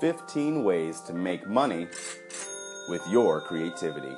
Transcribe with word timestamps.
15 0.00 0.62
ways 0.62 1.00
to 1.00 1.14
make 1.14 1.48
money 1.48 1.86
with 2.88 3.00
your 3.08 3.40
creativity. 3.40 4.14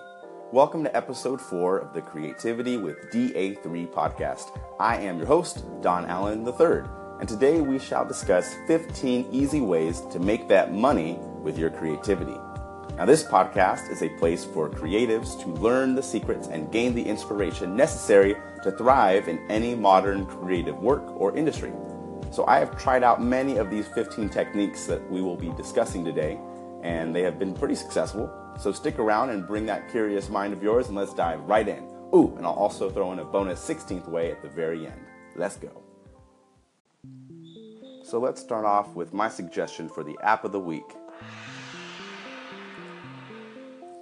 Welcome 0.50 0.82
to 0.82 0.96
episode 0.96 1.40
4 1.40 1.78
of 1.78 1.92
the 1.92 2.02
Creativity 2.02 2.76
with 2.76 2.96
DA3 3.12 3.86
podcast. 3.92 4.58
I 4.80 4.96
am 4.96 5.18
your 5.18 5.26
host, 5.26 5.64
Don 5.80 6.04
Allen 6.06 6.44
III, 6.44 6.82
and 7.20 7.28
today 7.28 7.60
we 7.60 7.78
shall 7.78 8.04
discuss 8.04 8.56
15 8.66 9.28
easy 9.30 9.60
ways 9.60 10.00
to 10.10 10.18
make 10.18 10.48
that 10.48 10.72
money 10.72 11.16
with 11.42 11.56
your 11.56 11.70
creativity. 11.70 12.36
Now, 12.96 13.04
this 13.04 13.22
podcast 13.22 13.88
is 13.90 14.02
a 14.02 14.08
place 14.18 14.44
for 14.44 14.68
creatives 14.68 15.40
to 15.42 15.48
learn 15.48 15.94
the 15.94 16.02
secrets 16.02 16.48
and 16.48 16.72
gain 16.72 16.96
the 16.96 17.04
inspiration 17.04 17.76
necessary 17.76 18.34
to 18.64 18.72
thrive 18.72 19.28
in 19.28 19.38
any 19.48 19.76
modern 19.76 20.26
creative 20.26 20.78
work 20.78 21.08
or 21.20 21.36
industry. 21.36 21.72
So 22.30 22.44
I 22.46 22.58
have 22.58 22.78
tried 22.78 23.02
out 23.02 23.22
many 23.22 23.56
of 23.56 23.70
these 23.70 23.88
15 23.88 24.28
techniques 24.28 24.86
that 24.86 25.10
we 25.10 25.22
will 25.22 25.36
be 25.36 25.50
discussing 25.52 26.04
today, 26.04 26.38
and 26.82 27.14
they 27.14 27.22
have 27.22 27.38
been 27.38 27.54
pretty 27.54 27.74
successful. 27.74 28.30
So 28.58 28.72
stick 28.72 28.98
around 28.98 29.30
and 29.30 29.46
bring 29.46 29.66
that 29.66 29.90
curious 29.90 30.28
mind 30.28 30.52
of 30.52 30.62
yours, 30.62 30.88
and 30.88 30.96
let's 30.96 31.14
dive 31.14 31.40
right 31.42 31.66
in. 31.66 31.84
Ooh, 32.14 32.34
and 32.36 32.46
I'll 32.46 32.52
also 32.52 32.90
throw 32.90 33.12
in 33.12 33.18
a 33.18 33.24
bonus 33.24 33.66
16th 33.66 34.08
way 34.08 34.30
at 34.30 34.42
the 34.42 34.48
very 34.48 34.86
end. 34.86 35.00
Let's 35.36 35.56
go. 35.56 35.82
So 38.04 38.18
let's 38.18 38.40
start 38.40 38.64
off 38.64 38.94
with 38.94 39.12
my 39.12 39.28
suggestion 39.28 39.88
for 39.88 40.02
the 40.02 40.16
app 40.22 40.44
of 40.44 40.52
the 40.52 40.60
week. 40.60 40.96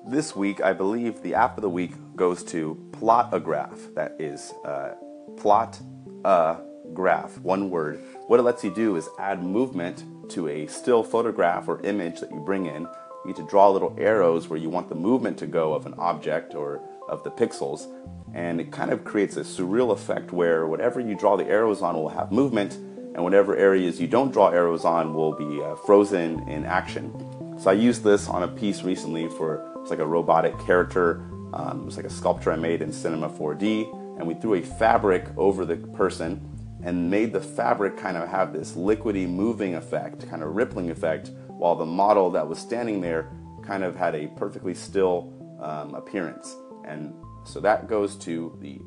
This 0.06 0.36
week, 0.36 0.60
I 0.62 0.72
believe 0.72 1.22
the 1.22 1.34
app 1.34 1.58
of 1.58 1.62
the 1.62 1.70
week 1.70 1.92
goes 2.14 2.44
to 2.44 2.76
Plotagraph. 2.92 3.94
That 3.94 4.14
is 4.20 4.52
uh, 4.64 4.94
Plot 5.36 5.80
a 6.24 6.58
graph, 6.94 7.38
one 7.38 7.70
word. 7.70 8.00
What 8.26 8.40
it 8.40 8.44
lets 8.44 8.64
you 8.64 8.74
do 8.74 8.96
is 8.96 9.08
add 9.18 9.42
movement 9.42 10.04
to 10.30 10.48
a 10.48 10.66
still 10.66 11.02
photograph 11.02 11.68
or 11.68 11.80
image 11.82 12.20
that 12.20 12.30
you 12.30 12.40
bring 12.40 12.66
in. 12.66 12.82
You 12.82 13.26
need 13.26 13.36
to 13.36 13.46
draw 13.46 13.70
little 13.70 13.94
arrows 13.98 14.48
where 14.48 14.58
you 14.58 14.70
want 14.70 14.88
the 14.88 14.94
movement 14.94 15.38
to 15.38 15.46
go 15.46 15.74
of 15.74 15.86
an 15.86 15.94
object 15.98 16.54
or 16.54 16.80
of 17.08 17.22
the 17.24 17.30
pixels. 17.30 17.86
And 18.34 18.60
it 18.60 18.72
kind 18.72 18.90
of 18.90 19.04
creates 19.04 19.36
a 19.36 19.40
surreal 19.40 19.92
effect 19.92 20.32
where 20.32 20.66
whatever 20.66 21.00
you 21.00 21.14
draw 21.14 21.36
the 21.36 21.46
arrows 21.46 21.82
on 21.82 21.94
will 21.94 22.08
have 22.08 22.32
movement, 22.32 22.74
and 22.74 23.24
whatever 23.24 23.56
areas 23.56 23.98
you 23.98 24.06
don't 24.06 24.30
draw 24.30 24.48
arrows 24.48 24.84
on 24.84 25.14
will 25.14 25.32
be 25.32 25.62
uh, 25.62 25.74
frozen 25.74 26.46
in 26.48 26.66
action. 26.66 27.10
So 27.58 27.70
I 27.70 27.72
used 27.72 28.04
this 28.04 28.28
on 28.28 28.42
a 28.42 28.48
piece 28.48 28.82
recently 28.82 29.28
for 29.28 29.66
it's 29.80 29.90
like 29.90 30.00
a 30.00 30.06
robotic 30.06 30.58
character. 30.60 31.22
Um, 31.54 31.80
it 31.80 31.84
was 31.86 31.96
like 31.96 32.04
a 32.04 32.10
sculpture 32.10 32.52
I 32.52 32.56
made 32.56 32.82
in 32.82 32.92
Cinema 32.92 33.30
4D, 33.30 34.18
and 34.18 34.26
we 34.26 34.34
threw 34.34 34.54
a 34.54 34.60
fabric 34.60 35.24
over 35.38 35.64
the 35.64 35.76
person 35.76 36.55
and 36.86 37.10
made 37.10 37.32
the 37.32 37.40
fabric 37.40 37.96
kind 37.96 38.16
of 38.16 38.28
have 38.28 38.52
this 38.52 38.72
liquidy 38.72 39.28
moving 39.28 39.74
effect, 39.74 40.26
kind 40.30 40.40
of 40.40 40.54
rippling 40.54 40.88
effect, 40.88 41.32
while 41.48 41.74
the 41.74 41.84
model 41.84 42.30
that 42.30 42.46
was 42.48 42.60
standing 42.60 43.00
there 43.00 43.28
kind 43.64 43.82
of 43.82 43.96
had 43.96 44.14
a 44.14 44.28
perfectly 44.28 44.72
still 44.72 45.32
um, 45.60 45.96
appearance. 45.96 46.54
And 46.86 47.12
so 47.44 47.58
that 47.58 47.88
goes 47.88 48.14
to 48.18 48.56
the 48.60 48.80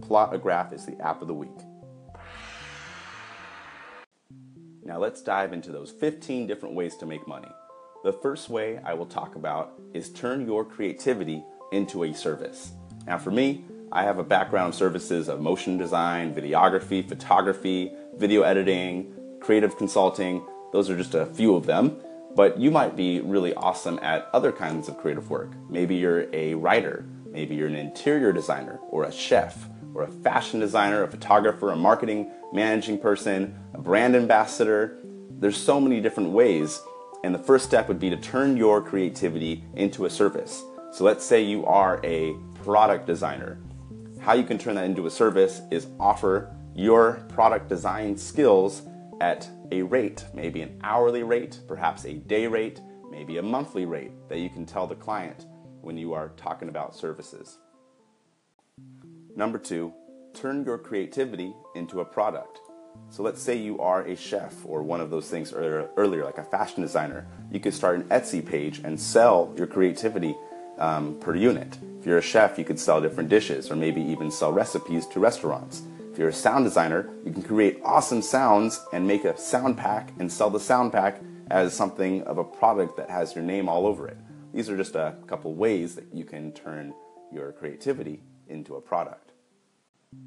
Plotagraph 0.00 0.72
is 0.72 0.84
the 0.84 1.00
app 1.00 1.22
of 1.22 1.28
the 1.28 1.34
week. 1.34 1.56
Now 4.82 4.98
let's 4.98 5.22
dive 5.22 5.52
into 5.52 5.70
those 5.70 5.92
15 5.92 6.48
different 6.48 6.74
ways 6.74 6.96
to 6.96 7.06
make 7.06 7.26
money. 7.28 7.48
The 8.02 8.12
first 8.12 8.50
way 8.50 8.80
I 8.84 8.94
will 8.94 9.06
talk 9.06 9.36
about 9.36 9.80
is 9.94 10.10
turn 10.10 10.44
your 10.44 10.64
creativity 10.64 11.44
into 11.70 12.02
a 12.02 12.12
service. 12.12 12.72
Now 13.06 13.16
for 13.16 13.30
me, 13.30 13.64
I 13.94 14.02
have 14.02 14.18
a 14.18 14.24
background 14.24 14.74
in 14.74 14.76
services 14.76 15.28
of 15.28 15.40
motion 15.40 15.78
design, 15.78 16.34
videography, 16.34 17.08
photography, 17.08 17.92
video 18.16 18.42
editing, 18.42 19.14
creative 19.38 19.78
consulting. 19.78 20.44
Those 20.72 20.90
are 20.90 20.96
just 20.96 21.14
a 21.14 21.26
few 21.26 21.54
of 21.54 21.64
them. 21.64 22.00
But 22.34 22.58
you 22.58 22.72
might 22.72 22.96
be 22.96 23.20
really 23.20 23.54
awesome 23.54 24.00
at 24.02 24.28
other 24.32 24.50
kinds 24.50 24.88
of 24.88 24.98
creative 24.98 25.30
work. 25.30 25.52
Maybe 25.70 25.94
you're 25.94 26.26
a 26.34 26.54
writer, 26.54 27.04
maybe 27.30 27.54
you're 27.54 27.68
an 27.68 27.76
interior 27.76 28.32
designer, 28.32 28.80
or 28.90 29.04
a 29.04 29.12
chef, 29.12 29.68
or 29.94 30.02
a 30.02 30.08
fashion 30.08 30.58
designer, 30.58 31.04
a 31.04 31.08
photographer, 31.08 31.70
a 31.70 31.76
marketing 31.76 32.32
managing 32.52 32.98
person, 32.98 33.54
a 33.74 33.78
brand 33.80 34.16
ambassador. 34.16 34.98
There's 35.38 35.56
so 35.56 35.80
many 35.80 36.00
different 36.00 36.30
ways. 36.30 36.82
And 37.22 37.32
the 37.32 37.38
first 37.38 37.64
step 37.64 37.86
would 37.86 38.00
be 38.00 38.10
to 38.10 38.16
turn 38.16 38.56
your 38.56 38.82
creativity 38.82 39.62
into 39.74 40.04
a 40.04 40.10
service. 40.10 40.64
So 40.90 41.04
let's 41.04 41.24
say 41.24 41.44
you 41.44 41.64
are 41.64 42.00
a 42.02 42.34
product 42.64 43.06
designer 43.06 43.60
how 44.24 44.32
you 44.32 44.42
can 44.42 44.56
turn 44.56 44.74
that 44.74 44.86
into 44.86 45.06
a 45.06 45.10
service 45.10 45.60
is 45.70 45.86
offer 46.00 46.50
your 46.74 47.22
product 47.28 47.68
design 47.68 48.16
skills 48.16 48.80
at 49.20 49.46
a 49.70 49.82
rate, 49.82 50.24
maybe 50.32 50.62
an 50.62 50.80
hourly 50.82 51.22
rate, 51.22 51.60
perhaps 51.68 52.06
a 52.06 52.14
day 52.14 52.46
rate, 52.46 52.80
maybe 53.10 53.36
a 53.36 53.42
monthly 53.42 53.84
rate 53.84 54.12
that 54.30 54.38
you 54.38 54.48
can 54.48 54.64
tell 54.64 54.86
the 54.86 54.94
client 54.94 55.44
when 55.82 55.98
you 55.98 56.14
are 56.14 56.30
talking 56.38 56.70
about 56.70 56.96
services. 56.96 57.58
Number 59.36 59.58
two, 59.58 59.92
turn 60.32 60.64
your 60.64 60.78
creativity 60.78 61.52
into 61.74 62.00
a 62.00 62.04
product. 62.04 62.60
So 63.10 63.22
let's 63.22 63.42
say 63.42 63.58
you 63.58 63.78
are 63.80 64.06
a 64.06 64.16
chef 64.16 64.54
or 64.64 64.82
one 64.82 65.02
of 65.02 65.10
those 65.10 65.28
things 65.28 65.52
earlier, 65.52 66.24
like 66.24 66.38
a 66.38 66.44
fashion 66.44 66.80
designer. 66.80 67.26
You 67.52 67.60
could 67.60 67.74
start 67.74 67.96
an 67.96 68.04
Etsy 68.04 68.44
page 68.44 68.80
and 68.84 68.98
sell 68.98 69.52
your 69.54 69.66
creativity 69.66 70.34
um, 70.78 71.18
per 71.20 71.34
unit. 71.34 71.78
If 71.98 72.06
you're 72.06 72.18
a 72.18 72.22
chef, 72.22 72.58
you 72.58 72.64
could 72.64 72.78
sell 72.78 73.00
different 73.00 73.28
dishes 73.28 73.70
or 73.70 73.76
maybe 73.76 74.02
even 74.02 74.30
sell 74.30 74.52
recipes 74.52 75.06
to 75.08 75.20
restaurants. 75.20 75.82
If 76.12 76.18
you're 76.18 76.28
a 76.28 76.32
sound 76.32 76.64
designer, 76.64 77.08
you 77.24 77.32
can 77.32 77.42
create 77.42 77.80
awesome 77.84 78.22
sounds 78.22 78.80
and 78.92 79.06
make 79.06 79.24
a 79.24 79.36
sound 79.36 79.76
pack 79.76 80.12
and 80.18 80.30
sell 80.30 80.50
the 80.50 80.60
sound 80.60 80.92
pack 80.92 81.20
as 81.50 81.74
something 81.74 82.22
of 82.22 82.38
a 82.38 82.44
product 82.44 82.96
that 82.96 83.10
has 83.10 83.34
your 83.34 83.44
name 83.44 83.68
all 83.68 83.86
over 83.86 84.06
it. 84.06 84.16
These 84.52 84.70
are 84.70 84.76
just 84.76 84.94
a 84.94 85.16
couple 85.26 85.54
ways 85.54 85.94
that 85.96 86.06
you 86.12 86.24
can 86.24 86.52
turn 86.52 86.94
your 87.32 87.52
creativity 87.52 88.22
into 88.48 88.76
a 88.76 88.80
product. 88.80 89.32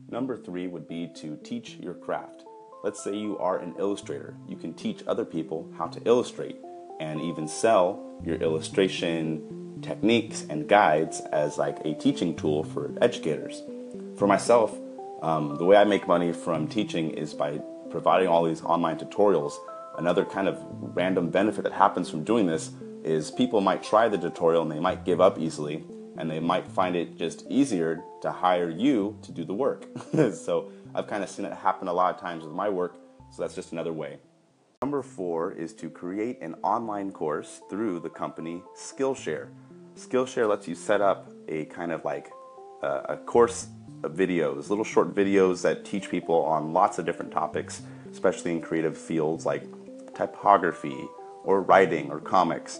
Number 0.09 0.35
three 0.35 0.67
would 0.67 0.87
be 0.87 1.09
to 1.15 1.37
teach 1.37 1.75
your 1.75 1.93
craft. 1.93 2.43
Let's 2.83 3.03
say 3.03 3.15
you 3.15 3.37
are 3.39 3.59
an 3.59 3.75
illustrator. 3.79 4.35
You 4.47 4.57
can 4.57 4.73
teach 4.73 5.03
other 5.07 5.25
people 5.25 5.71
how 5.77 5.87
to 5.87 6.01
illustrate 6.05 6.57
and 6.99 7.21
even 7.21 7.47
sell 7.47 8.21
your 8.23 8.35
illustration 8.37 9.66
techniques 9.81 10.45
and 10.49 10.67
guides 10.67 11.21
as 11.31 11.57
like 11.57 11.77
a 11.85 11.93
teaching 11.93 12.35
tool 12.35 12.63
for 12.63 12.93
educators. 13.01 13.63
For 14.17 14.27
myself, 14.27 14.77
um, 15.21 15.55
the 15.57 15.65
way 15.65 15.77
I 15.77 15.83
make 15.83 16.07
money 16.07 16.31
from 16.31 16.67
teaching 16.67 17.11
is 17.11 17.33
by 17.33 17.59
providing 17.89 18.27
all 18.27 18.43
these 18.43 18.61
online 18.61 18.97
tutorials. 18.97 19.53
Another 19.97 20.25
kind 20.25 20.47
of 20.47 20.59
random 20.95 21.29
benefit 21.29 21.63
that 21.63 21.73
happens 21.73 22.09
from 22.09 22.23
doing 22.23 22.45
this 22.45 22.71
is 23.03 23.31
people 23.31 23.61
might 23.61 23.83
try 23.83 24.07
the 24.07 24.17
tutorial 24.17 24.61
and 24.61 24.71
they 24.71 24.79
might 24.79 25.05
give 25.05 25.21
up 25.21 25.39
easily 25.39 25.83
and 26.17 26.29
they 26.29 26.39
might 26.39 26.67
find 26.67 26.95
it 26.95 27.15
just 27.17 27.45
easier 27.49 28.03
to 28.21 28.31
hire 28.31 28.69
you 28.69 29.17
to 29.21 29.31
do 29.31 29.45
the 29.45 29.53
work. 29.53 29.85
so 30.33 30.71
I've 30.93 31.07
kind 31.07 31.23
of 31.23 31.29
seen 31.29 31.45
it 31.45 31.53
happen 31.53 31.87
a 31.87 31.93
lot 31.93 32.13
of 32.13 32.19
times 32.19 32.43
with 32.43 32.53
my 32.53 32.69
work, 32.69 32.97
so 33.31 33.41
that's 33.41 33.55
just 33.55 33.71
another 33.71 33.93
way. 33.93 34.17
Number 34.81 35.01
four 35.01 35.51
is 35.51 35.73
to 35.75 35.89
create 35.89 36.39
an 36.41 36.55
online 36.63 37.11
course 37.11 37.61
through 37.69 37.99
the 37.99 38.09
company 38.09 38.61
Skillshare. 38.75 39.49
Skillshare 39.97 40.47
lets 40.47 40.67
you 40.67 40.75
set 40.75 41.01
up 41.01 41.31
a 41.47 41.65
kind 41.65 41.91
of 41.91 42.05
like 42.05 42.31
uh, 42.83 43.01
a 43.09 43.17
course 43.17 43.67
of 44.03 44.13
videos, 44.13 44.69
little 44.69 44.83
short 44.83 45.15
videos 45.15 45.63
that 45.63 45.83
teach 45.83 46.09
people 46.09 46.45
on 46.45 46.71
lots 46.71 46.99
of 46.99 47.05
different 47.05 47.31
topics, 47.31 47.81
especially 48.11 48.51
in 48.51 48.61
creative 48.61 48.95
fields 48.97 49.45
like 49.45 49.63
typography 50.15 51.07
or 51.43 51.61
writing 51.61 52.11
or 52.11 52.19
comics. 52.19 52.79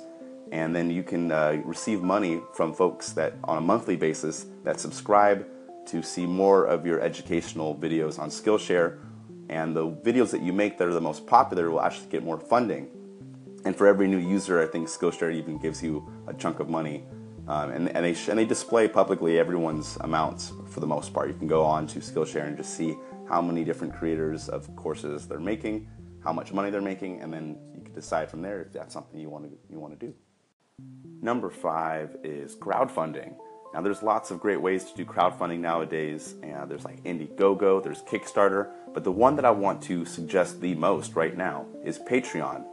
And 0.52 0.76
then 0.76 0.92
you 0.92 1.04
can 1.04 1.32
uh, 1.32 1.62
receive 1.66 2.02
money 2.02 2.40
from 2.54 2.74
folks 2.74 3.12
that 3.14 3.34
on 3.44 3.58
a 3.58 3.62
monthly 3.62 3.96
basis 3.96 4.46
that 4.64 4.80
subscribe 4.80 5.46
to 5.88 6.04
see 6.04 6.26
more 6.26 6.66
of 6.66 6.86
your 6.86 7.02
educational 7.02 7.76
videos 7.76 8.20
on 8.20 8.30
Skillshare. 8.30 9.00
And 9.50 9.76
the 9.76 9.88
videos 9.90 10.32
that 10.32 10.42
you 10.42 10.54
make 10.54 10.78
that 10.78 10.88
are 10.88 10.94
the 10.94 11.02
most 11.02 11.26
popular 11.26 11.72
will 11.72 11.82
actually 11.82 12.10
get 12.10 12.24
more 12.24 12.40
funding. 12.40 12.90
And 13.68 13.76
for 13.76 13.86
every 13.86 14.08
new 14.08 14.18
user, 14.18 14.64
I 14.64 14.66
think 14.66 14.88
Skillshare 14.88 15.34
even 15.34 15.58
gives 15.58 15.84
you 15.84 16.10
a 16.26 16.34
chunk 16.34 16.62
of 16.62 16.70
money. 16.70 17.04
Um, 17.50 17.72
and, 17.72 17.90
and, 17.90 18.06
they 18.06 18.16
and 18.30 18.40
they 18.40 18.46
display 18.46 18.88
publicly 18.88 19.38
everyone's 19.40 19.98
amounts 19.98 20.54
for 20.70 20.80
the 20.80 20.88
most 20.88 21.14
part. 21.14 21.28
You 21.28 21.34
can 21.34 21.50
go 21.50 21.66
on 21.66 21.86
to 21.88 22.00
Skillshare 22.00 22.48
and 22.48 22.56
just 22.56 22.76
see 22.78 22.96
how 23.28 23.42
many 23.42 23.66
different 23.66 23.94
creators 23.94 24.48
of 24.48 24.74
courses 24.78 25.28
they're 25.28 25.42
making, 25.42 25.86
how 26.24 26.32
much 26.32 26.54
money 26.54 26.70
they're 26.70 26.80
making, 26.80 27.20
and 27.20 27.34
then 27.34 27.58
you 27.76 27.82
can 27.82 27.94
decide 27.94 28.32
from 28.32 28.42
there 28.42 28.62
if 28.62 28.72
that's 28.72 28.94
something 28.94 29.20
you 29.20 29.30
want 29.30 29.44
to 29.44 29.58
you 29.70 29.82
want 29.82 30.00
to 30.00 30.06
do. 30.06 30.14
Number 31.22 31.50
five 31.50 32.16
is 32.24 32.56
crowdfunding. 32.56 33.36
Now, 33.74 33.82
there's 33.82 34.02
lots 34.02 34.32
of 34.32 34.40
great 34.40 34.62
ways 34.62 34.86
to 34.86 34.96
do 34.96 35.04
crowdfunding 35.04 35.60
nowadays, 35.60 36.36
and 36.42 36.72
there's 36.72 36.86
like 36.86 37.04
Indiegogo, 37.04 37.84
there's 37.84 38.02
Kickstarter, 38.04 38.70
but 38.94 39.04
the 39.04 39.12
one 39.12 39.36
that 39.36 39.44
I 39.44 39.52
want 39.52 39.82
to 39.84 40.06
suggest 40.06 40.62
the 40.62 40.74
most 40.76 41.18
right 41.18 41.36
now 41.36 41.66
is 41.84 42.00
Patreon. 42.00 42.64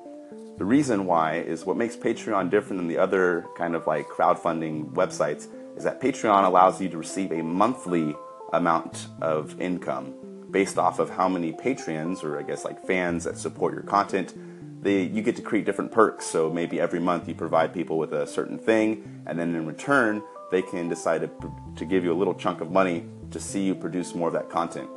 The 0.57 0.65
reason 0.65 1.07
why 1.07 1.39
is 1.39 1.65
what 1.65 1.77
makes 1.77 1.97
Patreon 1.97 2.51
different 2.51 2.79
than 2.79 2.89
the 2.89 2.99
other 2.99 3.45
kind 3.57 3.75
of 3.75 3.87
like 3.87 4.09
crowdfunding 4.09 4.93
websites 4.93 5.49
is 5.77 5.85
that 5.85 6.01
Patreon 6.01 6.45
allows 6.45 6.81
you 6.81 6.89
to 6.91 6.99
receive 6.99 7.33
a 7.33 7.43
monthly 7.43 8.15
amount 8.53 9.09
of 9.21 9.61
income 9.61 10.15
based 10.51 10.79
off 10.79 11.01
of 11.01 11.11
how 11.11 11.29
many 11.29 11.53
patrons 11.53 12.23
or 12.23 12.39
I 12.39 12.43
guess 12.43 12.65
like 12.65 12.87
fans 12.87 13.25
that 13.25 13.37
support 13.37 13.75
your 13.75 13.83
content 13.83 14.35
they, 14.85 15.03
you 15.03 15.23
get 15.23 15.35
to 15.37 15.43
create 15.43 15.65
different 15.65 15.91
perks. 15.91 16.27
So 16.27 16.51
maybe 16.51 16.79
every 16.79 17.01
month 17.01 17.27
you 17.27 17.35
provide 17.35 17.73
people 17.73 17.99
with 17.99 18.13
a 18.13 18.27
certain 18.27 18.59
thing, 18.59 19.23
and 19.27 19.39
then 19.39 19.55
in 19.55 19.67
return, 19.67 20.23
they 20.53 20.63
can 20.63 20.89
decide 20.89 21.23
to, 21.23 21.53
to 21.75 21.85
give 21.85 22.05
you 22.05 22.13
a 22.13 22.15
little 22.15 22.35
chunk 22.35 22.61
of 22.61 22.71
money 22.71 23.07
to 23.31 23.41
see 23.41 23.63
you 23.63 23.75
produce 23.75 24.15
more 24.15 24.29
of 24.29 24.35
that 24.35 24.51
content. 24.51 24.89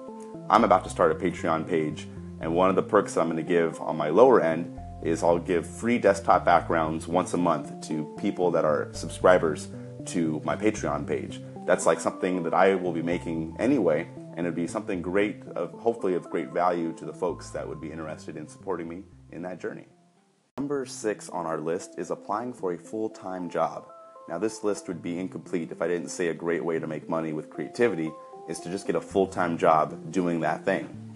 I'm 0.50 0.66
about 0.66 0.84
to 0.84 0.90
start 0.90 1.12
a 1.12 1.16
Patreon 1.16 1.68
page, 1.68 2.08
and 2.42 2.54
one 2.54 2.70
of 2.70 2.76
the 2.76 2.84
perks 2.84 3.16
I'm 3.18 3.28
going 3.28 3.38
to 3.38 3.44
give 3.44 3.80
on 3.82 3.96
my 3.96 4.10
lower 4.10 4.42
end 4.42 4.78
is 5.02 5.24
I'll 5.24 5.40
give 5.40 5.66
free 5.68 5.98
desktop 5.98 6.44
backgrounds 6.44 7.08
once 7.08 7.34
a 7.34 7.38
month 7.38 7.88
to 7.88 8.14
people 8.20 8.52
that 8.52 8.66
are 8.66 8.90
subscribers 8.94 9.70
to 10.08 10.42
my 10.44 10.56
Patreon 10.56 11.06
page. 11.08 11.42
That's 11.66 11.86
like 11.86 12.00
something 12.00 12.44
that 12.44 12.54
I 12.54 12.76
will 12.76 12.94
be 12.94 13.02
making 13.02 13.56
anyway, 13.60 14.08
and 14.36 14.46
it'd 14.46 14.56
be 14.56 14.68
something 14.68 15.02
great, 15.02 15.44
of, 15.56 15.72
hopefully 15.74 16.14
of 16.16 16.30
great 16.30 16.52
value 16.52 16.94
to 16.94 17.06
the 17.06 17.14
folks 17.14 17.50
that 17.52 17.68
would 17.68 17.82
be 17.82 17.92
interested 17.92 18.38
in 18.38 18.48
supporting 18.48 18.88
me 18.88 19.04
in 19.32 19.42
that 19.42 19.60
journey. 19.60 19.88
Number 20.58 20.86
six 20.86 21.30
on 21.30 21.46
our 21.46 21.60
list 21.60 21.96
is 21.98 22.10
applying 22.10 22.54
for 22.54 22.74
a 22.74 22.78
full 22.78 23.10
time 23.10 23.50
job. 23.50 23.90
Now, 24.28 24.38
this 24.38 24.64
list 24.64 24.88
would 24.88 25.02
be 25.02 25.20
incomplete 25.20 25.72
if 25.72 25.82
I 25.82 25.88
didn't 25.88 26.10
say 26.10 26.28
a 26.28 26.34
great 26.34 26.64
way 26.64 26.80
to 26.80 26.88
make 26.88 27.08
money 27.08 27.32
with 27.32 27.50
creativity 27.50 28.12
is 28.50 28.60
to 28.62 28.70
just 28.70 28.88
get 28.88 28.96
a 28.96 29.02
full 29.02 29.28
time 29.28 29.58
job 29.58 30.12
doing 30.12 30.40
that 30.42 30.66
thing. 30.66 31.07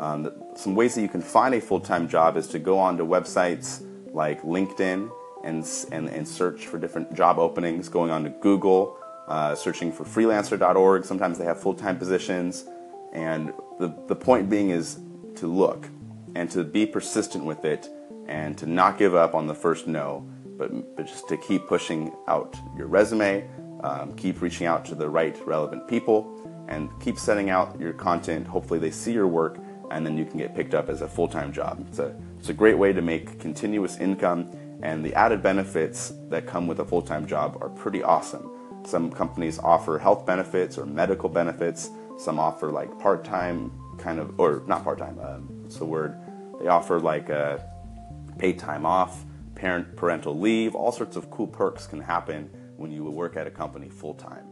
Um, 0.00 0.32
some 0.56 0.74
ways 0.74 0.94
that 0.96 1.02
you 1.02 1.08
can 1.08 1.22
find 1.22 1.54
a 1.54 1.60
full 1.60 1.80
time 1.80 2.08
job 2.08 2.36
is 2.36 2.48
to 2.48 2.58
go 2.58 2.78
onto 2.78 3.06
websites 3.06 3.84
like 4.12 4.42
LinkedIn 4.42 5.10
and, 5.44 5.68
and, 5.92 6.08
and 6.08 6.26
search 6.26 6.66
for 6.66 6.78
different 6.78 7.14
job 7.14 7.38
openings, 7.38 7.88
going 7.88 8.10
on 8.10 8.24
to 8.24 8.30
Google, 8.30 8.98
uh, 9.28 9.54
searching 9.54 9.92
for 9.92 10.04
freelancer.org. 10.04 11.04
Sometimes 11.04 11.38
they 11.38 11.44
have 11.44 11.60
full 11.60 11.74
time 11.74 11.98
positions. 11.98 12.64
And 13.12 13.52
the, 13.78 13.94
the 14.08 14.16
point 14.16 14.50
being 14.50 14.70
is 14.70 14.98
to 15.36 15.46
look 15.46 15.86
and 16.34 16.50
to 16.50 16.64
be 16.64 16.86
persistent 16.86 17.44
with 17.44 17.64
it 17.64 17.88
and 18.26 18.56
to 18.58 18.66
not 18.66 18.98
give 18.98 19.14
up 19.14 19.34
on 19.34 19.46
the 19.46 19.54
first 19.54 19.86
no 19.86 20.26
but, 20.60 20.94
but 20.94 21.06
just 21.06 21.26
to 21.28 21.38
keep 21.38 21.66
pushing 21.66 22.12
out 22.28 22.54
your 22.76 22.86
resume, 22.86 23.48
um, 23.82 24.14
keep 24.14 24.42
reaching 24.42 24.66
out 24.66 24.84
to 24.84 24.94
the 24.94 25.08
right 25.08 25.34
relevant 25.46 25.88
people, 25.88 26.36
and 26.68 26.90
keep 27.00 27.18
sending 27.18 27.48
out 27.48 27.80
your 27.80 27.94
content. 27.94 28.46
Hopefully, 28.46 28.78
they 28.78 28.90
see 28.90 29.12
your 29.12 29.26
work, 29.26 29.58
and 29.90 30.04
then 30.04 30.16
you 30.16 30.24
can 30.24 30.38
get 30.38 30.54
picked 30.54 30.74
up 30.74 30.88
as 30.88 31.02
a 31.02 31.08
full 31.08 31.28
time 31.28 31.52
job. 31.52 31.84
It's 31.88 31.98
a, 31.98 32.14
it's 32.38 32.48
a 32.48 32.54
great 32.54 32.78
way 32.78 32.92
to 32.92 33.02
make 33.02 33.38
continuous 33.38 33.98
income, 33.98 34.50
and 34.82 35.04
the 35.04 35.14
added 35.14 35.42
benefits 35.42 36.12
that 36.28 36.46
come 36.46 36.66
with 36.66 36.80
a 36.80 36.84
full 36.84 37.02
time 37.02 37.26
job 37.26 37.58
are 37.60 37.68
pretty 37.68 38.02
awesome. 38.02 38.50
Some 38.84 39.10
companies 39.10 39.58
offer 39.58 39.98
health 39.98 40.24
benefits 40.24 40.78
or 40.78 40.86
medical 40.86 41.28
benefits, 41.28 41.90
some 42.18 42.38
offer 42.38 42.70
like 42.70 42.98
part 42.98 43.24
time 43.24 43.72
kind 43.98 44.18
of, 44.18 44.38
or 44.40 44.62
not 44.66 44.84
part 44.84 44.98
time, 44.98 45.18
um, 45.18 45.62
what's 45.62 45.76
the 45.76 45.84
word? 45.84 46.18
They 46.60 46.68
offer 46.68 46.98
like 46.98 47.28
a 47.28 47.36
uh, 47.38 48.38
paid 48.38 48.58
time 48.58 48.86
off 48.86 49.24
parent 49.60 49.94
parental 49.94 50.38
leave, 50.38 50.74
all 50.74 50.90
sorts 50.90 51.16
of 51.16 51.30
cool 51.30 51.46
perks 51.46 51.86
can 51.86 52.00
happen 52.00 52.48
when 52.78 52.90
you 52.90 53.04
work 53.04 53.36
at 53.36 53.46
a 53.46 53.50
company 53.50 53.90
full 53.90 54.14
time. 54.14 54.46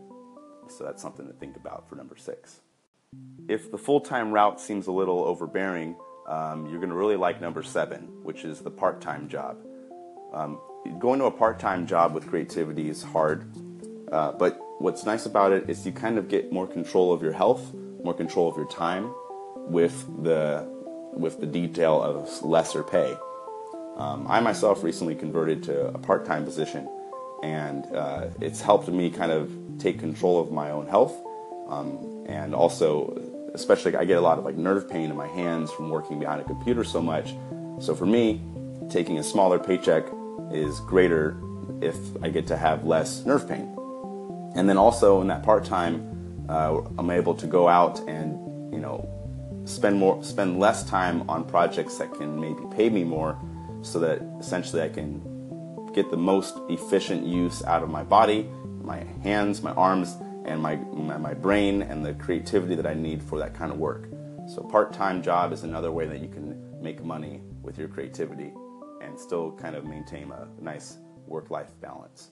So 0.68 0.84
that's 0.84 1.00
something 1.00 1.26
to 1.26 1.32
think 1.32 1.56
about 1.56 1.88
for 1.88 1.96
number 1.96 2.14
six. 2.16 2.60
If 3.48 3.70
the 3.70 3.78
full 3.78 4.00
time 4.00 4.30
route 4.30 4.60
seems 4.60 4.86
a 4.86 4.92
little 4.92 5.24
overbearing, 5.24 5.96
um, 6.28 6.66
you're 6.66 6.78
going 6.78 6.90
to 6.90 6.94
really 6.94 7.16
like 7.16 7.40
number 7.40 7.62
seven, 7.62 8.00
which 8.22 8.44
is 8.44 8.60
the 8.60 8.70
part 8.70 9.00
time 9.00 9.28
job. 9.28 9.56
Um, 10.34 10.60
going 10.98 11.18
to 11.20 11.24
a 11.24 11.30
part 11.30 11.58
time 11.58 11.86
job 11.86 12.12
with 12.12 12.26
creativity 12.26 12.90
is 12.90 13.02
hard, 13.02 13.50
uh, 14.12 14.32
but 14.32 14.58
what's 14.78 15.06
nice 15.06 15.24
about 15.24 15.52
it 15.52 15.70
is 15.70 15.86
you 15.86 15.92
kind 15.92 16.18
of 16.18 16.28
get 16.28 16.52
more 16.52 16.66
control 16.66 17.10
of 17.10 17.22
your 17.22 17.32
health, 17.32 17.72
more 18.04 18.12
control 18.12 18.50
of 18.50 18.56
your 18.56 18.68
time, 18.68 19.14
with 19.56 20.06
the 20.22 20.68
with 21.14 21.40
the 21.40 21.46
detail 21.46 22.02
of 22.02 22.42
lesser 22.42 22.82
pay. 22.82 23.16
Um, 23.96 24.26
I 24.28 24.40
myself 24.40 24.84
recently 24.84 25.14
converted 25.14 25.62
to 25.64 25.86
a 25.88 25.98
part 25.98 26.26
time 26.26 26.44
position, 26.44 26.86
and 27.42 27.86
uh, 27.96 28.26
it's 28.42 28.60
helped 28.60 28.88
me 28.88 29.08
kind 29.08 29.32
of 29.32 29.50
take 29.78 29.98
control 29.98 30.38
of 30.38 30.52
my 30.52 30.70
own 30.70 30.86
health. 30.86 31.18
Um, 31.68 32.24
and 32.26 32.54
also, 32.54 33.50
especially, 33.54 33.96
I 33.96 34.04
get 34.04 34.18
a 34.18 34.20
lot 34.20 34.38
of 34.38 34.44
like 34.44 34.56
nerve 34.56 34.88
pain 34.88 35.10
in 35.10 35.16
my 35.16 35.28
hands 35.28 35.70
from 35.70 35.90
working 35.90 36.18
behind 36.18 36.40
a 36.40 36.44
computer 36.44 36.84
so 36.84 37.00
much. 37.00 37.34
So 37.80 37.94
for 37.94 38.06
me, 38.06 38.40
taking 38.90 39.18
a 39.18 39.22
smaller 39.22 39.58
paycheck 39.58 40.04
is 40.50 40.80
greater 40.80 41.36
if 41.80 41.96
I 42.22 42.30
get 42.30 42.46
to 42.48 42.56
have 42.56 42.84
less 42.84 43.24
nerve 43.24 43.48
pain. 43.48 43.74
And 44.56 44.68
then 44.68 44.78
also 44.78 45.20
in 45.20 45.28
that 45.28 45.42
part 45.42 45.64
time, 45.64 46.46
uh, 46.48 46.80
I'm 46.98 47.10
able 47.10 47.34
to 47.34 47.46
go 47.46 47.68
out 47.68 48.00
and 48.08 48.72
you 48.72 48.80
know 48.80 49.08
spend 49.66 49.98
more, 49.98 50.22
spend 50.24 50.58
less 50.58 50.82
time 50.84 51.28
on 51.28 51.44
projects 51.44 51.98
that 51.98 52.12
can 52.14 52.40
maybe 52.40 52.62
pay 52.74 52.88
me 52.88 53.04
more 53.04 53.38
so 53.82 53.98
that 54.00 54.22
essentially 54.40 54.82
I 54.82 54.88
can 54.88 55.20
get 55.92 56.10
the 56.10 56.16
most 56.16 56.58
efficient 56.70 57.26
use 57.26 57.62
out 57.64 57.82
of 57.82 57.90
my 57.90 58.02
body, 58.02 58.48
my 58.82 59.04
hands, 59.22 59.62
my 59.62 59.72
arms, 59.72 60.16
and 60.48 60.62
my, 60.62 60.76
my, 60.76 61.34
brain 61.34 61.82
and 61.82 62.04
the 62.04 62.14
creativity 62.14 62.74
that 62.74 62.86
I 62.86 62.94
need 62.94 63.22
for 63.22 63.38
that 63.38 63.54
kind 63.54 63.70
of 63.70 63.78
work. 63.78 64.08
So, 64.48 64.62
part 64.62 64.92
time 64.92 65.22
job 65.22 65.52
is 65.52 65.62
another 65.62 65.92
way 65.92 66.06
that 66.06 66.20
you 66.20 66.28
can 66.28 66.82
make 66.82 67.04
money 67.04 67.42
with 67.62 67.78
your 67.78 67.88
creativity 67.88 68.52
and 69.02 69.18
still 69.18 69.52
kind 69.52 69.76
of 69.76 69.84
maintain 69.84 70.32
a 70.32 70.48
nice 70.60 70.96
work 71.26 71.50
life 71.50 71.70
balance. 71.80 72.30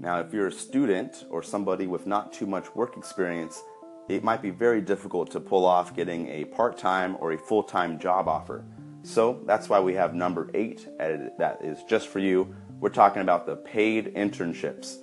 Now, 0.00 0.20
if 0.20 0.32
you're 0.32 0.46
a 0.46 0.52
student 0.52 1.24
or 1.30 1.42
somebody 1.42 1.86
with 1.86 2.06
not 2.06 2.32
too 2.32 2.46
much 2.46 2.74
work 2.74 2.96
experience, 2.96 3.62
it 4.08 4.24
might 4.24 4.40
be 4.40 4.50
very 4.50 4.80
difficult 4.80 5.30
to 5.32 5.40
pull 5.40 5.66
off 5.66 5.94
getting 5.94 6.28
a 6.28 6.46
part 6.46 6.78
time 6.78 7.16
or 7.20 7.32
a 7.32 7.38
full 7.38 7.62
time 7.62 7.98
job 7.98 8.26
offer. 8.26 8.64
So 9.02 9.42
that's 9.46 9.68
why 9.68 9.80
we 9.80 9.94
have 9.94 10.14
number 10.14 10.50
eight, 10.54 10.86
that 10.98 11.58
is 11.62 11.82
just 11.84 12.08
for 12.08 12.18
you. 12.18 12.54
We're 12.80 12.90
talking 12.90 13.22
about 13.22 13.46
the 13.46 13.56
paid 13.56 14.14
internships. 14.14 14.98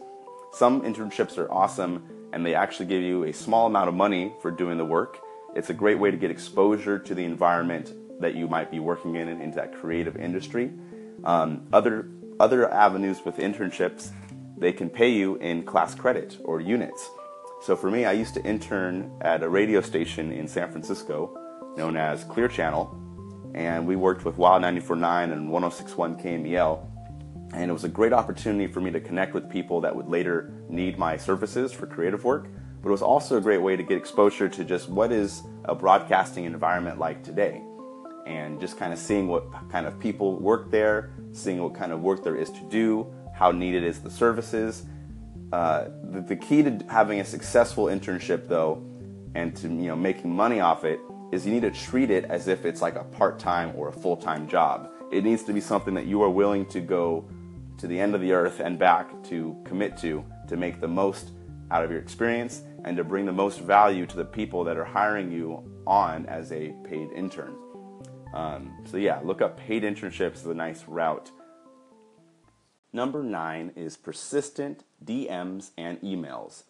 Some 0.55 0.83
internships 0.83 1.37
are 1.37 1.51
awesome 1.51 2.01
and 2.31 2.45
they 2.45 2.55
actually 2.55 2.85
give 2.85 3.01
you 3.01 3.25
a 3.25 3.33
small 3.33 3.67
amount 3.67 3.89
of 3.89 3.93
money 3.93 4.31
for 4.41 4.51
doing 4.51 4.77
the 4.77 4.85
work. 4.85 5.19
It's 5.53 5.69
a 5.69 5.73
great 5.73 5.99
way 5.99 6.11
to 6.11 6.17
get 6.17 6.31
exposure 6.31 6.97
to 6.97 7.13
the 7.13 7.25
environment 7.25 7.91
that 8.21 8.35
you 8.35 8.47
might 8.47 8.71
be 8.71 8.79
working 8.79 9.15
in 9.15 9.27
and 9.27 9.41
into 9.41 9.57
that 9.57 9.75
creative 9.75 10.15
industry. 10.15 10.71
Um, 11.25 11.67
other 11.73 12.09
other 12.39 12.71
avenues 12.71 13.25
with 13.25 13.35
internships, 13.35 14.11
they 14.57 14.71
can 14.71 14.89
pay 14.89 15.09
you 15.09 15.35
in 15.35 15.63
class 15.63 15.93
credit 15.93 16.37
or 16.45 16.61
units. 16.61 17.09
So 17.61 17.75
for 17.75 17.91
me, 17.91 18.05
I 18.05 18.13
used 18.13 18.33
to 18.35 18.43
intern 18.45 19.11
at 19.19 19.43
a 19.43 19.49
radio 19.49 19.81
station 19.81 20.31
in 20.31 20.47
San 20.47 20.71
Francisco 20.71 21.37
known 21.75 21.97
as 21.97 22.23
Clear 22.23 22.47
Channel, 22.47 22.95
and 23.53 23.85
we 23.85 23.97
worked 23.97 24.23
with 24.23 24.37
Wild 24.37 24.63
94.9 24.63 25.33
and 25.33 25.49
106.1 25.49 26.23
KMEL. 26.23 26.94
And 27.53 27.69
it 27.69 27.73
was 27.73 27.83
a 27.83 27.89
great 27.89 28.13
opportunity 28.13 28.67
for 28.71 28.81
me 28.81 28.91
to 28.91 28.99
connect 28.99 29.33
with 29.33 29.49
people 29.49 29.81
that 29.81 29.95
would 29.95 30.07
later 30.07 30.51
need 30.69 30.97
my 30.97 31.15
services 31.17 31.71
for 31.71 31.85
creative 31.85 32.23
work. 32.23 32.47
But 32.81 32.89
it 32.89 32.91
was 32.91 33.01
also 33.01 33.37
a 33.37 33.41
great 33.41 33.61
way 33.61 33.75
to 33.75 33.83
get 33.83 33.97
exposure 33.97 34.49
to 34.49 34.63
just 34.63 34.89
what 34.89 35.11
is 35.11 35.41
a 35.63 35.73
broadcasting 35.73 36.45
environment 36.45 36.99
like 36.99 37.23
today. 37.23 37.61
And 38.25 38.59
just 38.59 38.77
kind 38.77 38.91
of 38.91 38.99
seeing 38.99 39.27
what 39.27 39.45
kind 39.69 39.85
of 39.85 39.99
people 39.99 40.39
work 40.39 40.71
there, 40.71 41.11
seeing 41.31 41.61
what 41.61 41.75
kind 41.75 41.91
of 41.91 42.01
work 42.01 42.23
there 42.23 42.35
is 42.35 42.49
to 42.51 42.61
do, 42.69 43.11
how 43.33 43.51
needed 43.51 43.83
is 43.83 43.99
the 43.99 44.09
services. 44.09 44.85
Uh, 45.51 45.89
the, 46.11 46.21
the 46.21 46.35
key 46.35 46.63
to 46.63 46.83
having 46.89 47.19
a 47.19 47.25
successful 47.25 47.85
internship, 47.85 48.47
though, 48.47 48.83
and 49.35 49.55
to 49.55 49.67
you 49.67 49.87
know 49.87 49.95
making 49.95 50.33
money 50.33 50.59
off 50.59 50.83
it 50.83 50.99
is 51.31 51.45
you 51.45 51.53
need 51.53 51.61
to 51.61 51.71
treat 51.71 52.09
it 52.09 52.25
as 52.25 52.47
if 52.47 52.65
it's 52.65 52.81
like 52.81 52.95
a 52.95 53.03
part-time 53.03 53.73
or 53.75 53.89
a 53.89 53.91
full-time 53.91 54.47
job. 54.47 54.89
It 55.11 55.23
needs 55.23 55.43
to 55.43 55.53
be 55.53 55.61
something 55.61 55.93
that 55.93 56.05
you 56.05 56.21
are 56.23 56.29
willing 56.29 56.65
to 56.67 56.79
go 56.79 57.27
to 57.77 57.87
the 57.87 57.99
end 57.99 58.15
of 58.15 58.21
the 58.21 58.31
earth 58.31 58.59
and 58.59 58.79
back 58.79 59.23
to 59.25 59.55
commit 59.65 59.97
to 59.97 60.25
to 60.47 60.57
make 60.57 60.79
the 60.79 60.87
most 60.87 61.31
out 61.71 61.83
of 61.83 61.91
your 61.91 61.99
experience 61.99 62.61
and 62.83 62.95
to 62.97 63.03
bring 63.03 63.25
the 63.25 63.31
most 63.31 63.59
value 63.59 64.05
to 64.05 64.15
the 64.15 64.25
people 64.25 64.63
that 64.63 64.77
are 64.77 64.85
hiring 64.85 65.31
you 65.31 65.63
on 65.87 66.25
as 66.27 66.51
a 66.51 66.73
paid 66.83 67.11
intern. 67.11 67.55
Um, 68.33 68.77
so 68.85 68.97
yeah, 68.97 69.19
look 69.23 69.41
up 69.41 69.57
paid 69.57 69.83
internships 69.83 70.35
as 70.35 70.45
a 70.45 70.53
nice 70.53 70.83
route. 70.87 71.31
Number 72.93 73.23
nine 73.23 73.71
is 73.75 73.97
persistent 73.97 74.83
DMs 75.03 75.71
and 75.77 75.99
emails. 76.01 76.63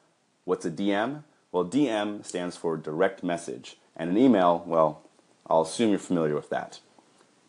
What's 0.43 0.65
a 0.65 0.71
DM? 0.71 1.23
Well, 1.51 1.65
DM 1.65 2.25
stands 2.25 2.55
for 2.55 2.77
direct 2.77 3.23
message. 3.23 3.77
And 3.95 4.09
an 4.09 4.17
email, 4.17 4.63
well, 4.65 5.03
I'll 5.47 5.61
assume 5.61 5.91
you're 5.91 5.99
familiar 5.99 6.35
with 6.35 6.49
that. 6.49 6.79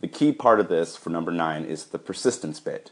The 0.00 0.08
key 0.08 0.32
part 0.32 0.60
of 0.60 0.68
this 0.68 0.96
for 0.96 1.10
number 1.10 1.32
nine 1.32 1.64
is 1.64 1.86
the 1.86 1.98
persistence 1.98 2.60
bit. 2.60 2.90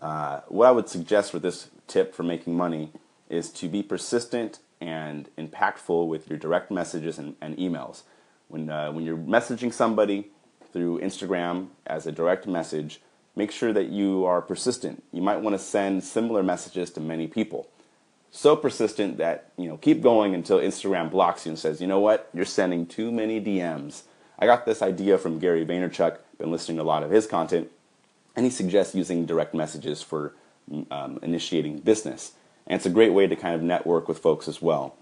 Uh, 0.00 0.40
what 0.48 0.66
I 0.66 0.70
would 0.70 0.88
suggest 0.88 1.30
for 1.30 1.38
this 1.38 1.68
tip 1.86 2.14
for 2.14 2.22
making 2.22 2.56
money 2.56 2.92
is 3.28 3.50
to 3.50 3.68
be 3.68 3.82
persistent 3.82 4.58
and 4.80 5.28
impactful 5.36 6.06
with 6.06 6.28
your 6.28 6.38
direct 6.38 6.70
messages 6.70 7.18
and, 7.18 7.34
and 7.40 7.56
emails. 7.56 8.02
When, 8.48 8.70
uh, 8.70 8.92
when 8.92 9.04
you're 9.04 9.16
messaging 9.16 9.72
somebody 9.72 10.28
through 10.72 11.00
Instagram 11.00 11.68
as 11.86 12.06
a 12.06 12.12
direct 12.12 12.46
message, 12.46 13.00
make 13.34 13.50
sure 13.50 13.72
that 13.72 13.88
you 13.88 14.24
are 14.24 14.42
persistent. 14.42 15.02
You 15.12 15.22
might 15.22 15.38
want 15.38 15.54
to 15.54 15.58
send 15.58 16.04
similar 16.04 16.42
messages 16.42 16.90
to 16.90 17.00
many 17.00 17.26
people 17.26 17.68
so 18.36 18.54
persistent 18.54 19.16
that 19.16 19.50
you 19.56 19.66
know 19.66 19.78
keep 19.78 20.02
going 20.02 20.34
until 20.34 20.58
Instagram 20.58 21.10
blocks 21.10 21.46
you 21.46 21.50
and 21.50 21.58
says, 21.58 21.80
you 21.80 21.86
know 21.86 22.00
what, 22.00 22.28
you're 22.34 22.44
sending 22.44 22.86
too 22.86 23.10
many 23.10 23.40
DMs. 23.40 24.02
I 24.38 24.44
got 24.46 24.66
this 24.66 24.82
idea 24.82 25.16
from 25.16 25.38
Gary 25.38 25.64
Vaynerchuk. 25.64 26.18
Been 26.38 26.52
listening 26.52 26.76
to 26.76 26.82
a 26.82 26.84
lot 26.84 27.02
of 27.02 27.10
his 27.10 27.26
content, 27.26 27.70
And 28.36 28.44
he 28.44 28.50
suggests 28.50 28.94
using 28.94 29.26
direct 29.26 29.54
messages 29.54 30.02
for 30.02 30.34
um, 30.90 31.18
initiating 31.22 31.78
business. 31.78 32.32
And 32.66 32.76
it's 32.76 32.86
a 32.86 32.90
great 32.90 33.12
way 33.12 33.26
to 33.26 33.34
kind 33.34 33.54
of 33.54 33.62
network 33.62 34.08
with 34.08 34.18
folks 34.18 34.46
as 34.46 34.60
well. 34.60 34.94